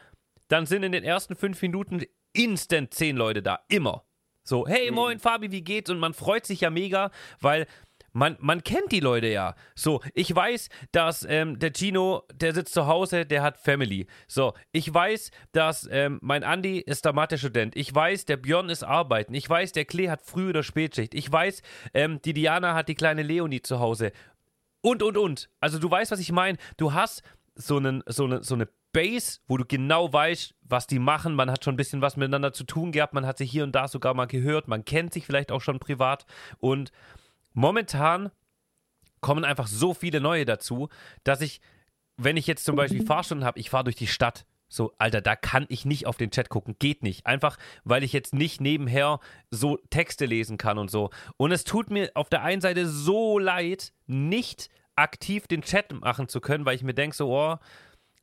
[0.48, 2.04] dann sind in den ersten fünf Minuten
[2.34, 3.60] instant zehn Leute da.
[3.70, 4.04] Immer.
[4.44, 4.96] So, hey, Mhm.
[4.96, 5.90] moin, Fabi, wie geht's?
[5.90, 7.66] Und man freut sich ja mega, weil
[8.12, 9.56] man, man kennt die Leute ja.
[9.76, 14.08] So, ich weiß, dass ähm, der Gino, der sitzt zu Hause, der hat Family.
[14.28, 17.76] So, ich weiß, dass ähm, mein Andi ist der Mathe-Student.
[17.76, 19.34] Ich weiß, der Björn ist arbeiten.
[19.34, 21.14] Ich weiß, der Klee hat Früh- oder Spätschicht.
[21.14, 21.62] Ich weiß,
[21.94, 24.12] ähm, die Diana hat die kleine Leonie zu Hause.
[24.82, 25.50] Und, und, und.
[25.60, 26.58] Also, du weißt, was ich meine.
[26.78, 27.22] Du hast
[27.56, 31.36] so, einen, so, eine, so eine Base, wo du genau weißt, was die machen.
[31.36, 33.14] Man hat schon ein bisschen was miteinander zu tun gehabt.
[33.14, 34.70] Man hat sich hier und da sogar mal gehört.
[34.70, 36.26] Man kennt sich vielleicht auch schon privat.
[36.60, 36.94] Und
[37.52, 38.32] momentan
[39.20, 40.88] kommen einfach so viele neue dazu,
[41.26, 41.60] dass ich,
[42.16, 44.46] wenn ich jetzt zum Beispiel Fahrstunden habe, ich fahre durch die Stadt.
[44.70, 46.78] So, Alter, da kann ich nicht auf den Chat gucken.
[46.80, 47.26] Geht nicht.
[47.26, 49.20] Einfach, weil ich jetzt nicht nebenher
[49.52, 51.10] so Texte lesen kann und so.
[51.36, 56.30] Und es tut mir auf der einen Seite so leid, nicht aktiv den Chat machen
[56.30, 57.58] zu können, weil ich mir denke, so, oh,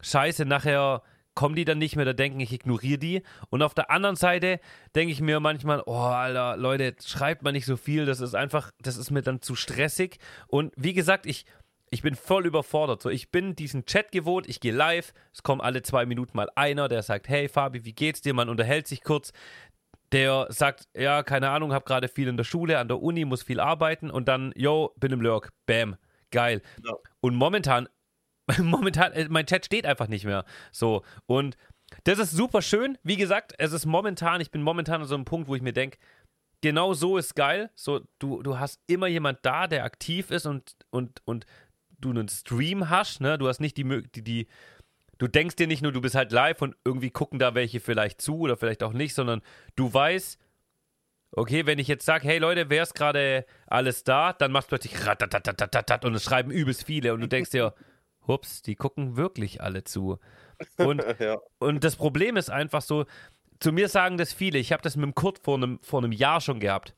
[0.03, 1.03] scheiße, nachher
[1.35, 3.23] kommen die dann nicht mehr, da denken, ich ignoriere die.
[3.51, 4.61] Und auf der anderen Seite
[4.95, 8.71] denke ich mir manchmal, oh, Alter, Leute, schreibt mal nicht so viel, das ist einfach,
[8.81, 10.19] das ist mir dann zu stressig.
[10.47, 11.47] Und wie gesagt, ich,
[11.91, 13.03] ich bin voll überfordert.
[13.03, 16.49] So, ich bin diesen Chat gewohnt, ich gehe live, es kommen alle zwei Minuten mal
[16.55, 18.35] einer, der sagt, hey Fabi, wie geht's dir?
[18.35, 19.33] Man unterhält sich kurz.
[20.11, 23.43] Der sagt, ja, keine Ahnung, hab gerade viel in der Schule, an der Uni, muss
[23.43, 25.97] viel arbeiten und dann, yo, bin im Lurk, bam,
[26.31, 26.61] geil.
[26.85, 26.93] Ja.
[27.21, 27.89] Und momentan
[28.59, 30.45] momentan, äh, mein Chat steht einfach nicht mehr.
[30.71, 31.03] So.
[31.27, 31.57] Und
[32.05, 32.99] das ist super schön.
[33.03, 35.73] Wie gesagt, es ist momentan, ich bin momentan an so einem Punkt, wo ich mir
[35.73, 35.99] denke,
[36.61, 37.71] genau so ist geil.
[37.75, 41.47] So, du, du hast immer jemand da, der aktiv ist und, und, und
[41.99, 43.39] du einen Stream hast, ne?
[43.39, 44.49] Du hast nicht die, Mö- die, die
[45.19, 48.21] du denkst dir nicht nur, du bist halt live und irgendwie gucken da welche vielleicht
[48.21, 49.41] zu oder vielleicht auch nicht, sondern
[49.77, 50.37] du weißt,
[51.31, 54.71] okay, wenn ich jetzt sage, hey Leute, wer ist gerade alles da, dann machst du
[54.71, 57.73] plötzlich ratatatatatatat und es schreiben übelst viele und du denkst dir,
[58.27, 60.19] hups, die gucken wirklich alle zu.
[60.77, 61.39] Und, ja.
[61.59, 63.05] und das Problem ist einfach so,
[63.59, 66.13] zu mir sagen das viele, ich habe das mit dem Kurt vor einem, vor einem
[66.13, 66.95] Jahr schon gehabt.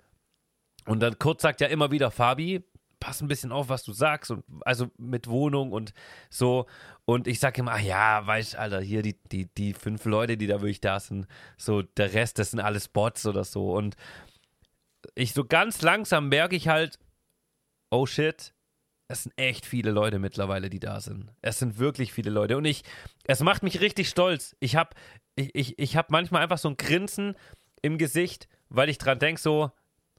[0.87, 2.63] Und dann Kurt sagt ja immer wieder, Fabi,
[3.01, 4.31] pass ein bisschen auf, was du sagst.
[4.31, 5.93] Und also mit Wohnung und
[6.31, 6.67] so.
[7.05, 10.47] Und ich sage immer, ach ja, weißt Alter, hier die, die, die fünf Leute, die
[10.47, 11.27] da wirklich da sind,
[11.59, 13.75] so der Rest, das sind alles Bots oder so.
[13.75, 13.97] Und
[15.15, 16.99] ich so ganz langsam merke ich halt,
[17.91, 18.54] oh shit,
[19.15, 21.31] es sind echt viele Leute mittlerweile, die da sind.
[21.41, 22.57] Es sind wirklich viele Leute.
[22.57, 22.83] Und ich,
[23.25, 24.57] es macht mich richtig stolz.
[24.59, 24.91] Ich habe
[25.37, 27.37] ich, ich, ich hab manchmal einfach so ein Grinsen
[27.81, 29.71] im Gesicht, weil ich dran denke, so,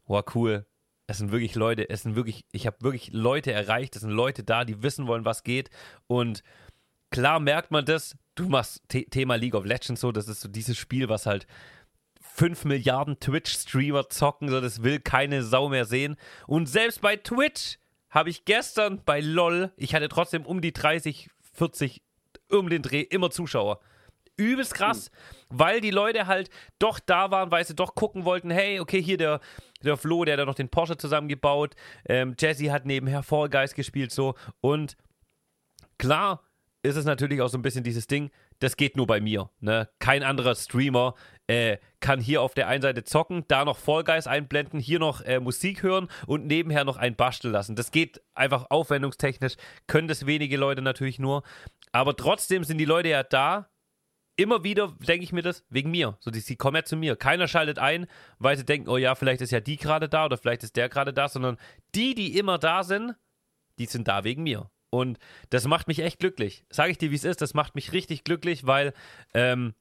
[0.06, 0.66] wow, cool.
[1.08, 4.44] Es sind wirklich Leute, es sind wirklich, ich habe wirklich Leute erreicht, es sind Leute
[4.44, 5.70] da, die wissen wollen, was geht.
[6.08, 6.42] Und
[7.12, 10.48] klar merkt man das, du machst The Thema League of Legends so, das ist so
[10.48, 11.48] dieses Spiel, was halt
[12.22, 16.16] 5 Milliarden Twitch-Streamer zocken, so das will keine Sau mehr sehen.
[16.48, 17.78] Und selbst bei Twitch
[18.16, 22.02] habe ich gestern bei LOL, ich hatte trotzdem um die 30, 40,
[22.50, 23.82] um den Dreh immer Zuschauer.
[24.38, 25.12] Übelst krass,
[25.50, 26.50] weil die Leute halt
[26.80, 29.42] doch da waren, weil sie doch gucken wollten, hey, okay, hier der,
[29.84, 31.76] der Flo, der hat da noch den Porsche zusammengebaut,
[32.08, 34.36] ähm, Jesse hat nebenher Fall Guys gespielt, so.
[34.62, 34.96] Und
[35.98, 36.42] klar
[36.84, 39.50] ist es natürlich auch so ein bisschen dieses Ding, das geht nur bei mir.
[39.60, 39.90] Ne?
[40.00, 41.16] Kein anderer Streamer
[41.48, 45.40] äh, kann hier auf der einen Seite zocken, da noch Guys einblenden, hier noch äh,
[45.40, 47.76] Musik hören und nebenher noch ein basteln lassen.
[47.76, 49.56] Das geht einfach aufwendungstechnisch,
[49.88, 51.44] können das wenige Leute natürlich nur.
[51.92, 53.70] Aber trotzdem sind die Leute ja da.
[54.38, 56.18] Immer wieder denke ich mir das wegen mir.
[56.20, 57.16] So, die, die kommen ja zu mir.
[57.16, 58.06] Keiner schaltet ein,
[58.38, 60.90] weil sie denken, oh ja, vielleicht ist ja die gerade da oder vielleicht ist der
[60.90, 61.58] gerade da, sondern
[61.96, 63.16] die, die immer da sind,
[63.80, 64.70] die sind da wegen mir.
[64.90, 65.20] Und
[65.52, 66.66] das macht mich echt glücklich.
[66.70, 68.94] Sage ich dir, wie es ist, das macht mich richtig glücklich, weil,
[69.34, 69.74] ähm,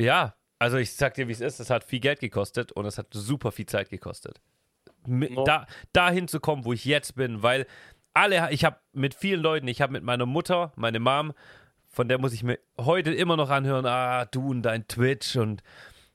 [0.00, 2.98] ja, also ich sag dir, wie es ist, das hat viel Geld gekostet und es
[2.98, 4.40] hat super viel Zeit gekostet.
[5.44, 7.66] Da, dahin zu kommen, wo ich jetzt bin, weil
[8.14, 11.32] alle, ich habe mit vielen Leuten, ich habe mit meiner Mutter, meine Mom,
[11.84, 15.62] von der muss ich mir heute immer noch anhören, ah, du und dein Twitch und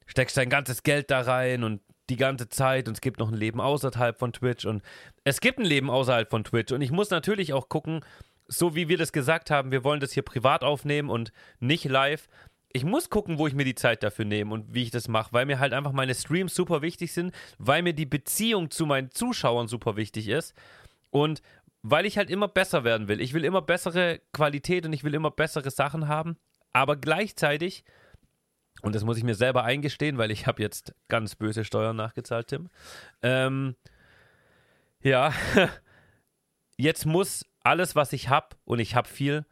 [0.07, 3.37] steckst dein ganzes Geld da rein und die ganze Zeit und es gibt noch ein
[3.37, 4.83] Leben außerhalb von Twitch und
[5.23, 8.03] es gibt ein Leben außerhalb von Twitch und ich muss natürlich auch gucken,
[8.47, 12.27] so wie wir das gesagt haben, wir wollen das hier privat aufnehmen und nicht live.
[12.73, 15.33] Ich muss gucken, wo ich mir die Zeit dafür nehme und wie ich das mache,
[15.33, 19.11] weil mir halt einfach meine Streams super wichtig sind, weil mir die Beziehung zu meinen
[19.11, 20.53] Zuschauern super wichtig ist
[21.09, 21.41] und
[21.83, 23.19] weil ich halt immer besser werden will.
[23.19, 26.37] Ich will immer bessere Qualität und ich will immer bessere Sachen haben,
[26.73, 27.83] aber gleichzeitig
[28.81, 32.47] und das muss ich mir selber eingestehen, weil ich habe jetzt ganz böse Steuern nachgezahlt,
[32.47, 32.69] Tim.
[33.21, 33.75] Ähm,
[35.03, 35.33] ja,
[36.77, 39.45] jetzt muss alles, was ich habe, und ich habe viel,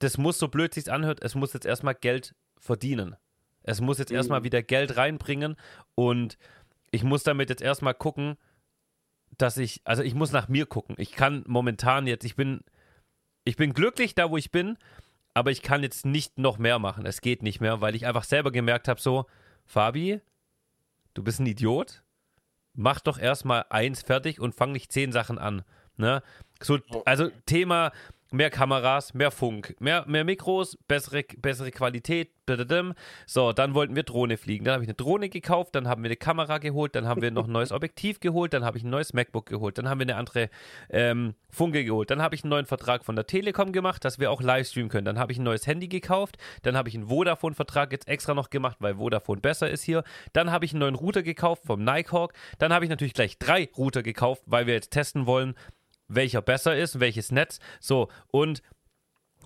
[0.00, 3.16] das muss, so blöd sich's anhört, es muss jetzt erstmal Geld verdienen.
[3.62, 4.16] Es muss jetzt Mhm.
[4.16, 5.56] erstmal wieder Geld reinbringen
[5.94, 6.36] und
[6.90, 8.36] ich muss damit jetzt erstmal gucken,
[9.38, 10.96] dass ich, also ich muss nach mir gucken.
[10.98, 12.60] Ich kann momentan jetzt, ich bin,
[13.44, 14.76] ich bin glücklich da, wo ich bin,
[15.34, 17.06] aber ich kann jetzt nicht noch mehr machen.
[17.06, 19.26] Es geht nicht mehr, weil ich einfach selber gemerkt habe, so,
[19.66, 20.20] Fabi,
[21.14, 22.02] du bist ein Idiot.
[22.74, 25.62] Mach doch erstmal eins fertig und fang nicht zehn Sachen an.
[25.96, 26.22] Ne?
[26.62, 27.92] So, also Thema
[28.30, 32.30] mehr Kameras, mehr Funk, mehr, mehr Mikros, bessere, bessere Qualität.
[33.26, 34.64] So, dann wollten wir Drohne fliegen.
[34.64, 37.30] Dann habe ich eine Drohne gekauft, dann haben wir eine Kamera geholt, dann haben wir
[37.30, 40.04] noch ein neues Objektiv geholt, dann habe ich ein neues MacBook geholt, dann haben wir
[40.06, 40.50] eine andere
[40.88, 44.32] ähm, Funke geholt, dann habe ich einen neuen Vertrag von der Telekom gemacht, dass wir
[44.32, 45.04] auch Livestreamen können.
[45.04, 48.50] Dann habe ich ein neues Handy gekauft, dann habe ich einen Vodafone-Vertrag jetzt extra noch
[48.50, 50.02] gemacht, weil Vodafone besser ist hier.
[50.32, 52.32] Dann habe ich einen neuen Router gekauft vom Nighthawk.
[52.58, 55.54] Dann habe ich natürlich gleich drei Router gekauft, weil wir jetzt testen wollen,
[56.10, 57.60] welcher besser ist, welches Netz.
[57.80, 58.62] So, und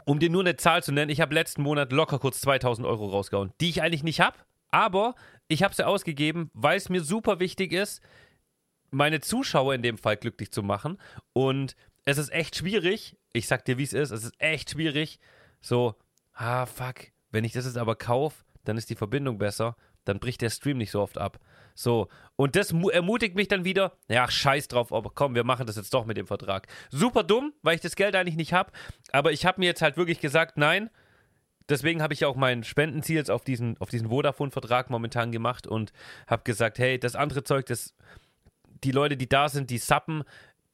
[0.07, 3.07] um dir nur eine Zahl zu nennen, ich habe letzten Monat locker kurz 2000 Euro
[3.07, 4.37] rausgehauen, die ich eigentlich nicht habe,
[4.70, 5.14] aber
[5.48, 8.03] ich habe sie ausgegeben, weil es mir super wichtig ist,
[8.90, 10.98] meine Zuschauer in dem Fall glücklich zu machen.
[11.33, 15.18] Und es ist echt schwierig, ich sag dir, wie es ist, es ist echt schwierig,
[15.61, 15.94] so,
[16.33, 20.42] ah, fuck, wenn ich das jetzt aber kaufe, dann ist die Verbindung besser, dann bricht
[20.42, 21.38] der Stream nicht so oft ab.
[21.74, 25.76] So, und das ermutigt mich dann wieder, ja, scheiß drauf, aber komm, wir machen das
[25.76, 26.68] jetzt doch mit dem Vertrag.
[26.90, 28.70] Super dumm, weil ich das Geld eigentlich nicht habe,
[29.12, 30.90] aber ich habe mir jetzt halt wirklich gesagt, nein,
[31.68, 35.92] deswegen habe ich auch mein Spendenziel jetzt auf diesen, auf diesen Vodafone-Vertrag momentan gemacht und
[36.26, 37.94] habe gesagt, hey, das andere Zeug, das,
[38.84, 40.22] die Leute, die da sind, die sappen,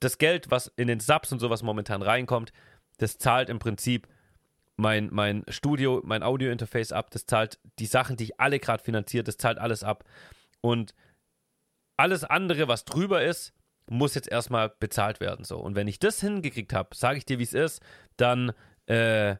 [0.00, 2.52] das Geld, was in den Subs und sowas momentan reinkommt,
[2.98, 4.06] das zahlt im Prinzip
[4.80, 9.28] mein, mein Studio, mein Audio-Interface ab, das zahlt die Sachen, die ich alle gerade finanziert,
[9.28, 10.04] das zahlt alles ab.
[10.60, 10.94] Und
[11.96, 13.52] alles andere, was drüber ist,
[13.88, 15.44] muss jetzt erstmal bezahlt werden.
[15.44, 15.58] So.
[15.58, 17.82] Und wenn ich das hingekriegt habe, sage ich dir, wie es ist,
[18.16, 18.52] dann,
[18.86, 19.36] äh,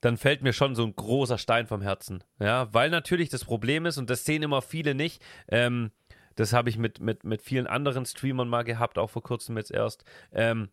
[0.00, 2.24] dann fällt mir schon so ein großer Stein vom Herzen.
[2.38, 5.90] Ja, weil natürlich das Problem ist, und das sehen immer viele nicht, ähm,
[6.36, 9.72] das habe ich mit, mit, mit vielen anderen Streamern mal gehabt, auch vor kurzem jetzt
[9.72, 10.04] erst.
[10.32, 10.70] Ähm,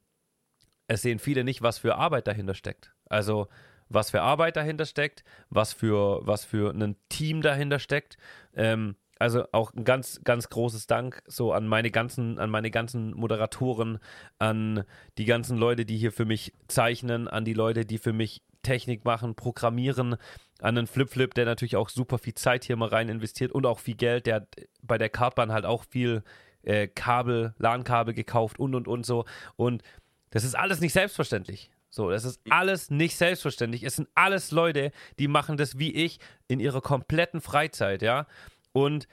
[0.87, 2.93] es sehen viele nicht, was für Arbeit dahinter steckt.
[3.09, 3.47] Also,
[3.89, 8.17] was für Arbeit dahinter steckt, was für, was für ein Team dahinter steckt.
[8.55, 13.15] Ähm, also auch ein ganz, ganz großes Dank so an meine ganzen, an meine ganzen
[13.15, 13.99] Moderatoren,
[14.37, 14.83] an
[15.17, 19.05] die ganzen Leute, die hier für mich zeichnen, an die Leute, die für mich Technik
[19.05, 20.17] machen, programmieren,
[20.59, 23.79] an den Flip-Flip, der natürlich auch super viel Zeit hier mal rein investiert und auch
[23.79, 24.25] viel Geld.
[24.25, 26.23] Der hat bei der Kartbahn halt auch viel
[26.63, 29.25] äh, Kabel, LAN-Kabel gekauft und und und so.
[29.55, 29.83] Und
[30.31, 31.71] das ist alles nicht selbstverständlich.
[31.89, 33.83] So, das ist alles nicht selbstverständlich.
[33.83, 38.27] Es sind alles Leute, die machen das wie ich in ihrer kompletten Freizeit, ja.
[38.73, 39.07] Und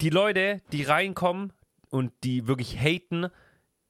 [0.00, 1.52] die Leute, die reinkommen
[1.90, 3.28] und die wirklich haten,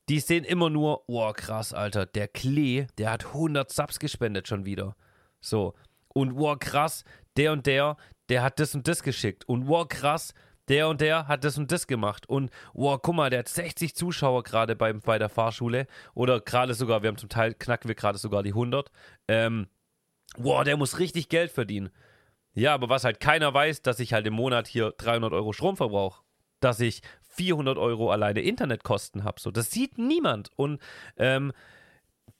[0.09, 4.64] die sehen immer nur, oh krass, Alter, der Klee, der hat 100 Subs gespendet schon
[4.64, 4.96] wieder.
[5.40, 5.74] So.
[6.09, 7.05] Und oh krass,
[7.37, 7.96] der und der,
[8.29, 9.48] der hat das und das geschickt.
[9.48, 10.35] Und oh krass,
[10.68, 12.29] der und der hat das und das gemacht.
[12.29, 15.87] Und wow, guck mal, der hat 60 Zuschauer gerade bei, bei der Fahrschule.
[16.14, 18.90] Oder gerade sogar, wir haben zum Teil, knacken wir gerade sogar die 100.
[19.29, 19.66] Ähm,
[20.37, 21.90] wow, der muss richtig Geld verdienen.
[22.55, 25.77] Ja, aber was halt keiner weiß, dass ich halt im Monat hier 300 Euro Strom
[25.77, 26.22] verbrauche.
[26.61, 27.03] Dass ich
[27.35, 29.40] 400 Euro alleine Internetkosten habe.
[29.40, 30.50] So, das sieht niemand.
[30.57, 30.81] Und
[31.16, 31.53] ähm,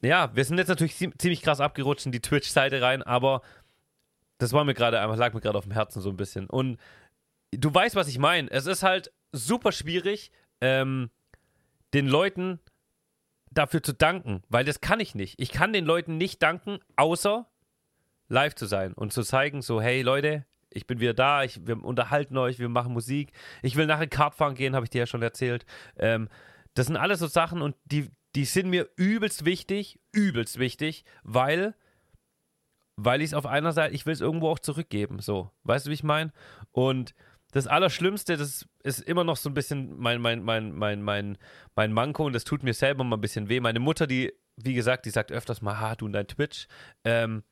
[0.03, 3.43] ja, wir sind jetzt natürlich ziemlich krass abgerutscht in die Twitch-Seite rein, aber
[4.39, 6.49] das war mir gerade einfach, lag mir gerade auf dem Herzen so ein bisschen.
[6.49, 6.79] Und
[7.59, 8.51] du weißt, was ich meine.
[8.51, 11.11] Es ist halt super schwierig, ähm,
[11.93, 12.61] den Leuten
[13.51, 15.41] dafür zu danken, weil das kann ich nicht.
[15.41, 17.49] Ich kann den Leuten nicht danken, außer
[18.29, 21.83] live zu sein und zu zeigen, so, hey Leute, ich bin wieder da, ich, wir
[21.83, 23.33] unterhalten euch, wir machen Musik.
[23.63, 25.65] Ich will nachher Kartfahren gehen, habe ich dir ja schon erzählt.
[25.97, 26.29] Ähm,
[26.75, 31.75] das sind alles so Sachen und die, die sind mir übelst wichtig, übelst wichtig, weil,
[32.97, 35.51] weil ich es auf einer Seite, ich will es irgendwo auch zurückgeben, so.
[35.63, 36.33] Weißt du, wie ich meine?
[36.73, 37.15] Und
[37.55, 41.39] das Allerschlimmste, das ist immer noch so ein bisschen mein, mein, mein, mein, mein,
[41.77, 43.61] mein Manko und das tut mir selber mal ein bisschen weh.
[43.61, 46.67] Meine Mutter, die, wie gesagt, die sagt öfters mal, ha, du und dein Twitch.
[47.05, 47.45] Ähm,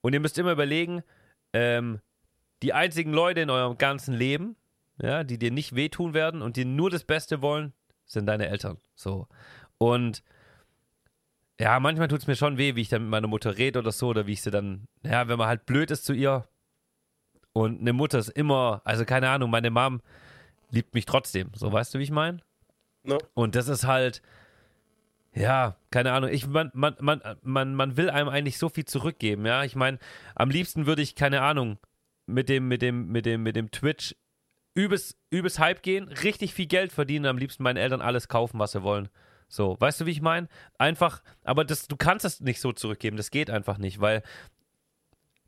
[0.00, 1.04] und ihr müsst immer überlegen,
[1.52, 2.00] ähm,
[2.64, 4.56] die einzigen Leute in eurem ganzen Leben,
[5.00, 7.74] ja, die dir nicht wehtun werden und dir nur das Beste wollen,
[8.06, 8.78] sind deine Eltern.
[8.96, 9.28] So.
[9.78, 10.24] Und
[11.60, 13.92] ja, manchmal tut es mir schon weh, wie ich dann mit meiner Mutter rede oder
[13.92, 16.48] so, oder wie ich sie dann, ja, wenn man halt blöd ist zu ihr,
[17.54, 20.02] und eine Mutter ist immer, also keine Ahnung, meine Mom
[20.70, 21.50] liebt mich trotzdem.
[21.54, 22.40] So, weißt du, wie ich meine?
[23.04, 23.18] No.
[23.32, 24.22] Und das ist halt,
[25.32, 26.30] ja, keine Ahnung.
[26.30, 29.62] Ich, man, man, man, man, man will einem eigentlich so viel zurückgeben, ja.
[29.62, 29.98] Ich meine,
[30.34, 31.78] am liebsten würde ich, keine Ahnung,
[32.26, 34.16] mit dem, mit dem, mit dem, mit dem Twitch
[34.74, 38.72] übes, übes Hype gehen, richtig viel Geld verdienen, am liebsten meinen Eltern alles kaufen, was
[38.72, 39.08] sie wollen.
[39.46, 40.48] So, weißt du, wie ich meine?
[40.78, 44.24] Einfach, aber das, du kannst es nicht so zurückgeben, das geht einfach nicht, weil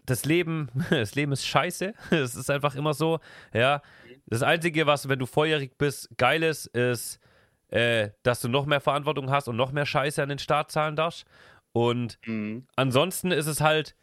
[0.06, 1.94] das Leben, das Leben ist scheiße.
[2.10, 3.20] Es ist einfach immer so.
[3.52, 3.82] Ja,
[4.26, 7.20] das Einzige, was, wenn du volljährig bist, geil ist, ist,
[7.68, 10.96] äh, dass du noch mehr Verantwortung hast und noch mehr Scheiße an den Staat zahlen
[10.96, 11.24] darfst.
[11.72, 12.66] Und Mhm.
[12.76, 13.94] ansonsten ist es halt,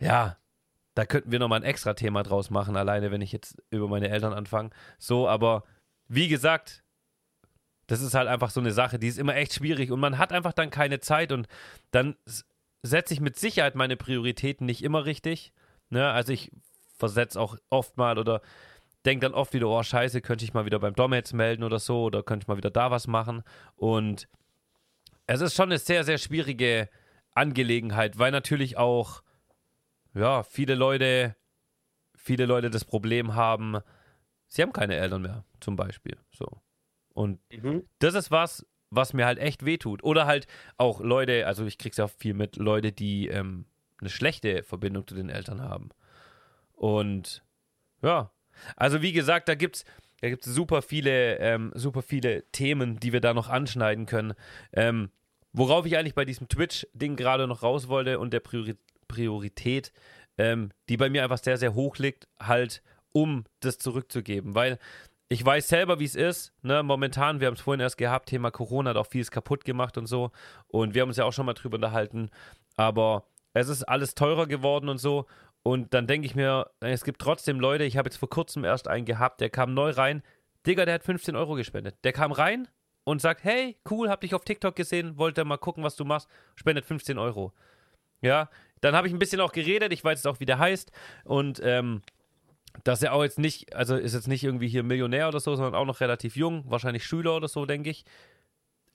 [0.00, 0.36] ja,
[0.94, 4.08] da könnten wir nochmal ein extra Thema draus machen, alleine wenn ich jetzt über meine
[4.08, 4.70] Eltern anfange.
[4.98, 5.64] So, aber
[6.08, 6.82] wie gesagt,
[7.86, 10.32] das ist halt einfach so eine Sache, die ist immer echt schwierig und man hat
[10.32, 11.46] einfach dann keine Zeit und
[11.90, 12.16] dann
[12.82, 15.52] setze ich mit Sicherheit meine Prioritäten nicht immer richtig.
[15.90, 16.10] Ne?
[16.10, 16.50] Also ich
[16.96, 18.40] versetze auch oft mal oder
[19.04, 21.78] denke dann oft wieder, oh scheiße, könnte ich mal wieder beim Dom jetzt melden oder
[21.78, 23.42] so oder könnte ich mal wieder da was machen
[23.76, 24.28] und
[25.26, 26.88] es ist schon eine sehr, sehr schwierige
[27.32, 29.22] Angelegenheit, weil natürlich auch,
[30.14, 31.36] ja, viele Leute,
[32.16, 33.78] viele Leute das Problem haben,
[34.46, 36.16] sie haben keine Eltern mehr, zum Beispiel.
[36.30, 36.62] So.
[37.12, 37.86] Und Mhm.
[37.98, 40.02] das ist was, was mir halt echt wehtut.
[40.02, 40.46] Oder halt
[40.76, 43.66] auch Leute, also ich krieg's ja auch viel mit, Leute, die ähm,
[44.00, 45.90] eine schlechte Verbindung zu den Eltern haben.
[46.74, 47.42] Und
[48.02, 48.30] ja,
[48.76, 49.84] also wie gesagt, da gibt's,
[50.20, 54.34] da gibt's super viele, ähm, super viele Themen, die wir da noch anschneiden können.
[54.72, 55.10] Ähm,
[55.52, 58.76] worauf ich eigentlich bei diesem Twitch-Ding gerade noch raus wollte und der Priori
[59.08, 59.90] Priorität,
[60.36, 64.54] ähm, die bei mir einfach sehr, sehr hoch liegt, halt um das zurückzugeben.
[64.54, 64.78] Weil
[65.28, 66.52] ich weiß selber, wie es ist.
[66.62, 66.82] Ne?
[66.82, 70.06] Momentan, wir haben es vorhin erst gehabt, Thema Corona hat auch vieles kaputt gemacht und
[70.06, 70.30] so.
[70.68, 72.30] Und wir haben uns ja auch schon mal drüber unterhalten.
[72.76, 75.26] Aber es ist alles teurer geworden und so.
[75.62, 78.88] Und dann denke ich mir, es gibt trotzdem Leute, ich habe jetzt vor kurzem erst
[78.88, 80.22] einen gehabt, der kam neu rein.
[80.66, 81.96] Digga, der hat 15 Euro gespendet.
[82.04, 82.68] Der kam rein
[83.04, 86.28] und sagt, hey, cool, hab dich auf TikTok gesehen, wollte mal gucken, was du machst,
[86.54, 87.52] spendet 15 Euro.
[88.22, 88.48] Ja,
[88.80, 90.90] dann habe ich ein bisschen auch geredet, ich weiß jetzt auch, wie der heißt.
[91.24, 92.02] Und ähm,
[92.84, 95.74] dass er auch jetzt nicht, also ist jetzt nicht irgendwie hier Millionär oder so, sondern
[95.74, 98.04] auch noch relativ jung, wahrscheinlich Schüler oder so, denke ich.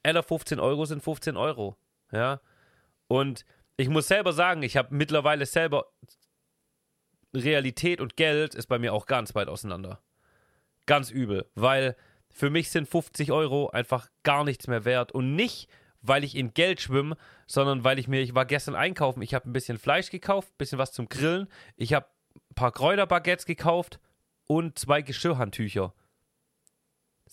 [0.04, 1.78] Eller 15 Euro sind 15 Euro.
[2.12, 2.42] Ja.
[3.08, 3.46] Und
[3.78, 5.88] ich muss selber sagen, ich habe mittlerweile selber
[7.34, 10.00] Realität und Geld ist bei mir auch ganz weit auseinander.
[10.86, 11.96] Ganz übel, weil
[12.30, 15.70] für mich sind 50 Euro einfach gar nichts mehr wert und nicht,
[16.02, 17.16] weil ich in Geld schwimme,
[17.48, 20.58] sondern weil ich mir, ich war gestern einkaufen, ich habe ein bisschen Fleisch gekauft, ein
[20.58, 24.00] bisschen was zum Grillen, ich habe ein paar Kräuterbaguettes gekauft
[24.48, 25.94] und zwei Geschirrhandtücher.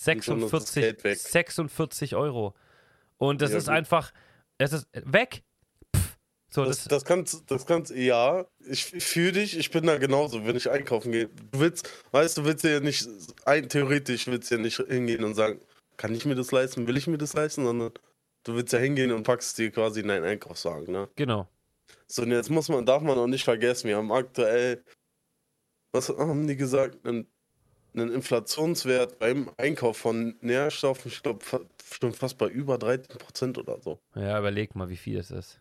[0.07, 1.19] Und schon ist das 46, Geld weg.
[1.19, 2.55] 46 Euro.
[3.19, 3.75] Und das Ja, ist gut.
[3.75, 4.13] einfach,
[4.59, 5.43] es ist weg.
[5.95, 6.17] Pff.
[6.49, 9.99] So, Das, das, das kannst, das kannst, ja, ich, ich fühle dich, ich bin da
[9.99, 11.29] genauso, wenn ich einkaufen gehe.
[11.29, 13.07] Du willst, weißt du, willst ja nicht,
[13.45, 15.61] ein, theoretisch willst du ja nicht hingehen und sagen,
[15.97, 17.93] kann ich mir das leisten, will ich mir das leisten, sondern
[18.45, 21.09] du willst ja hingehen und packst dir quasi in deinen Einkaufswagen, ne?
[21.15, 21.47] genau.
[22.07, 24.85] So, und jetzt muss man, darf man auch nicht vergessen, wir haben aktuell,
[25.93, 27.27] was haben die gesagt, einen,
[27.95, 31.45] einen Inflationswert beim Einkauf von Nährstoffen, ich glaube,
[32.01, 34.01] schon fast bei über 13% oder so.
[34.15, 35.61] Ja, überleg mal, wie viel es ist.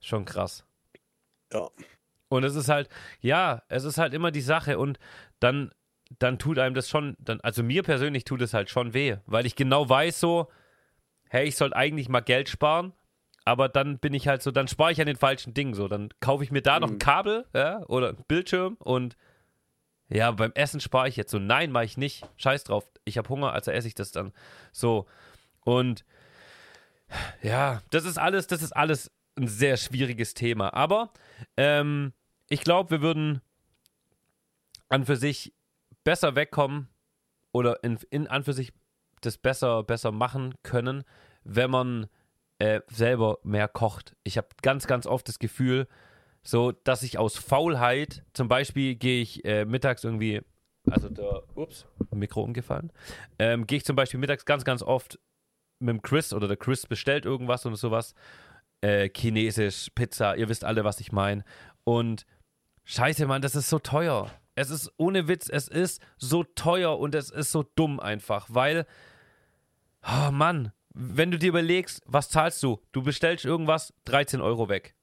[0.00, 0.64] Schon krass.
[1.52, 1.68] Ja.
[2.28, 2.88] Und es ist halt,
[3.20, 4.98] ja, es ist halt immer die Sache und
[5.38, 5.70] dann,
[6.18, 9.46] dann tut einem das schon, dann, also mir persönlich tut es halt schon weh, weil
[9.46, 10.48] ich genau weiß so,
[11.28, 12.92] hey, ich sollte eigentlich mal Geld sparen,
[13.44, 16.10] aber dann bin ich halt so, dann spare ich an den falschen Dingen so, dann
[16.20, 16.98] kaufe ich mir da noch ein Mhm.
[16.98, 19.16] Kabel, ja, oder ein Bildschirm und
[20.08, 23.28] ja, beim Essen spare ich jetzt so, nein, mache ich nicht, scheiß drauf, ich habe
[23.28, 24.32] Hunger, also esse ich das dann.
[24.70, 25.06] So.
[25.64, 26.04] Und
[27.42, 30.74] ja, das ist alles, das ist alles ein sehr schwieriges Thema.
[30.74, 31.12] Aber
[31.56, 32.12] ähm,
[32.48, 33.40] ich glaube, wir würden
[34.88, 35.54] an für sich
[36.04, 36.88] besser wegkommen
[37.52, 38.72] oder in, in an für sich
[39.22, 41.04] das besser, besser machen können,
[41.44, 42.06] wenn man
[42.62, 44.14] äh, selber mehr kocht.
[44.22, 45.88] Ich habe ganz, ganz oft das Gefühl,
[46.44, 50.42] so, dass ich aus Faulheit, zum Beispiel gehe ich äh, mittags irgendwie,
[50.88, 52.92] also der, ups, Mikro umgefallen,
[53.40, 55.18] ähm, gehe ich zum Beispiel mittags ganz, ganz oft
[55.80, 58.14] mit dem Chris oder der Chris bestellt irgendwas und sowas,
[58.80, 61.44] äh, chinesisch, Pizza, ihr wisst alle, was ich meine.
[61.82, 62.26] Und
[62.84, 64.30] scheiße, Mann, das ist so teuer.
[64.54, 68.86] Es ist ohne Witz, es ist so teuer und es ist so dumm einfach, weil,
[70.06, 72.80] oh Mann, wenn du dir überlegst, was zahlst du?
[72.92, 74.94] Du bestellst irgendwas, 13 Euro weg.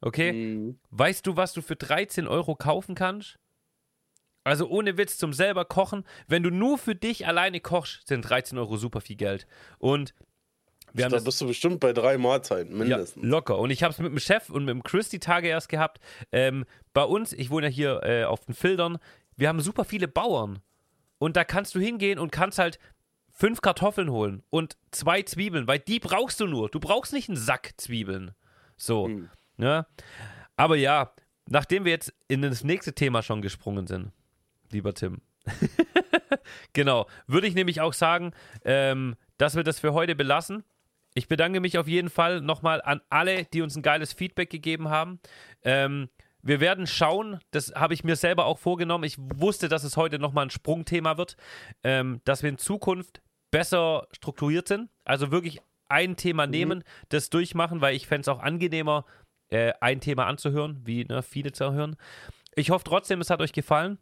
[0.00, 0.32] Okay?
[0.32, 0.78] Mhm.
[0.90, 3.38] Weißt du, was du für 13 Euro kaufen kannst?
[4.44, 6.04] Also ohne Witz zum selber kochen.
[6.26, 9.46] Wenn du nur für dich alleine kochst, sind 13 Euro super viel Geld.
[9.78, 10.14] Und
[10.92, 13.24] wir haben da bist du bestimmt bei drei Mahlzeiten, ja, mindestens.
[13.24, 13.58] locker.
[13.58, 16.00] Und ich habe es mit dem Chef und mit dem Chris die Tage erst gehabt.
[16.32, 18.98] Ähm, bei uns, ich wohne ja hier äh, auf den Filtern,
[19.36, 20.58] wir haben super viele Bauern.
[21.18, 22.78] Und da kannst du hingehen und kannst halt
[23.42, 26.68] fünf Kartoffeln holen und zwei Zwiebeln, weil die brauchst du nur.
[26.68, 28.36] Du brauchst nicht einen Sack Zwiebeln.
[28.76, 29.08] So.
[29.08, 29.30] Hm.
[29.58, 29.88] Ja.
[30.54, 31.12] Aber ja,
[31.48, 34.12] nachdem wir jetzt in das nächste Thema schon gesprungen sind,
[34.70, 35.22] lieber Tim.
[36.72, 37.08] genau.
[37.26, 38.30] Würde ich nämlich auch sagen,
[38.64, 40.62] ähm, dass wir das für heute belassen.
[41.14, 44.88] ich bedanke mich auf jeden Fall nochmal an alle, die uns ein geiles Feedback gegeben
[44.88, 45.18] haben.
[45.64, 46.10] Ähm,
[46.42, 49.02] wir werden schauen, das habe ich mir selber auch vorgenommen.
[49.02, 51.36] Ich wusste, dass es heute nochmal ein Sprungthema wird,
[51.82, 53.20] ähm, dass wir in Zukunft
[53.52, 54.90] besser strukturiert sind.
[55.04, 56.50] Also wirklich ein Thema mhm.
[56.50, 59.04] nehmen, das durchmachen, weil ich fände es auch angenehmer,
[59.48, 61.96] äh, ein Thema anzuhören, wie ne, viele zu hören.
[62.56, 63.98] Ich hoffe trotzdem, es hat euch gefallen.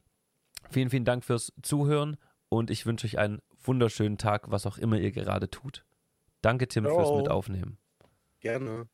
[0.71, 2.17] Vielen, vielen Dank fürs Zuhören
[2.49, 5.85] und ich wünsche euch einen wunderschönen Tag, was auch immer ihr gerade tut.
[6.43, 6.97] Danke, Tim, Ciao.
[6.97, 7.79] fürs Mitaufnehmen.
[8.41, 8.89] Gerne.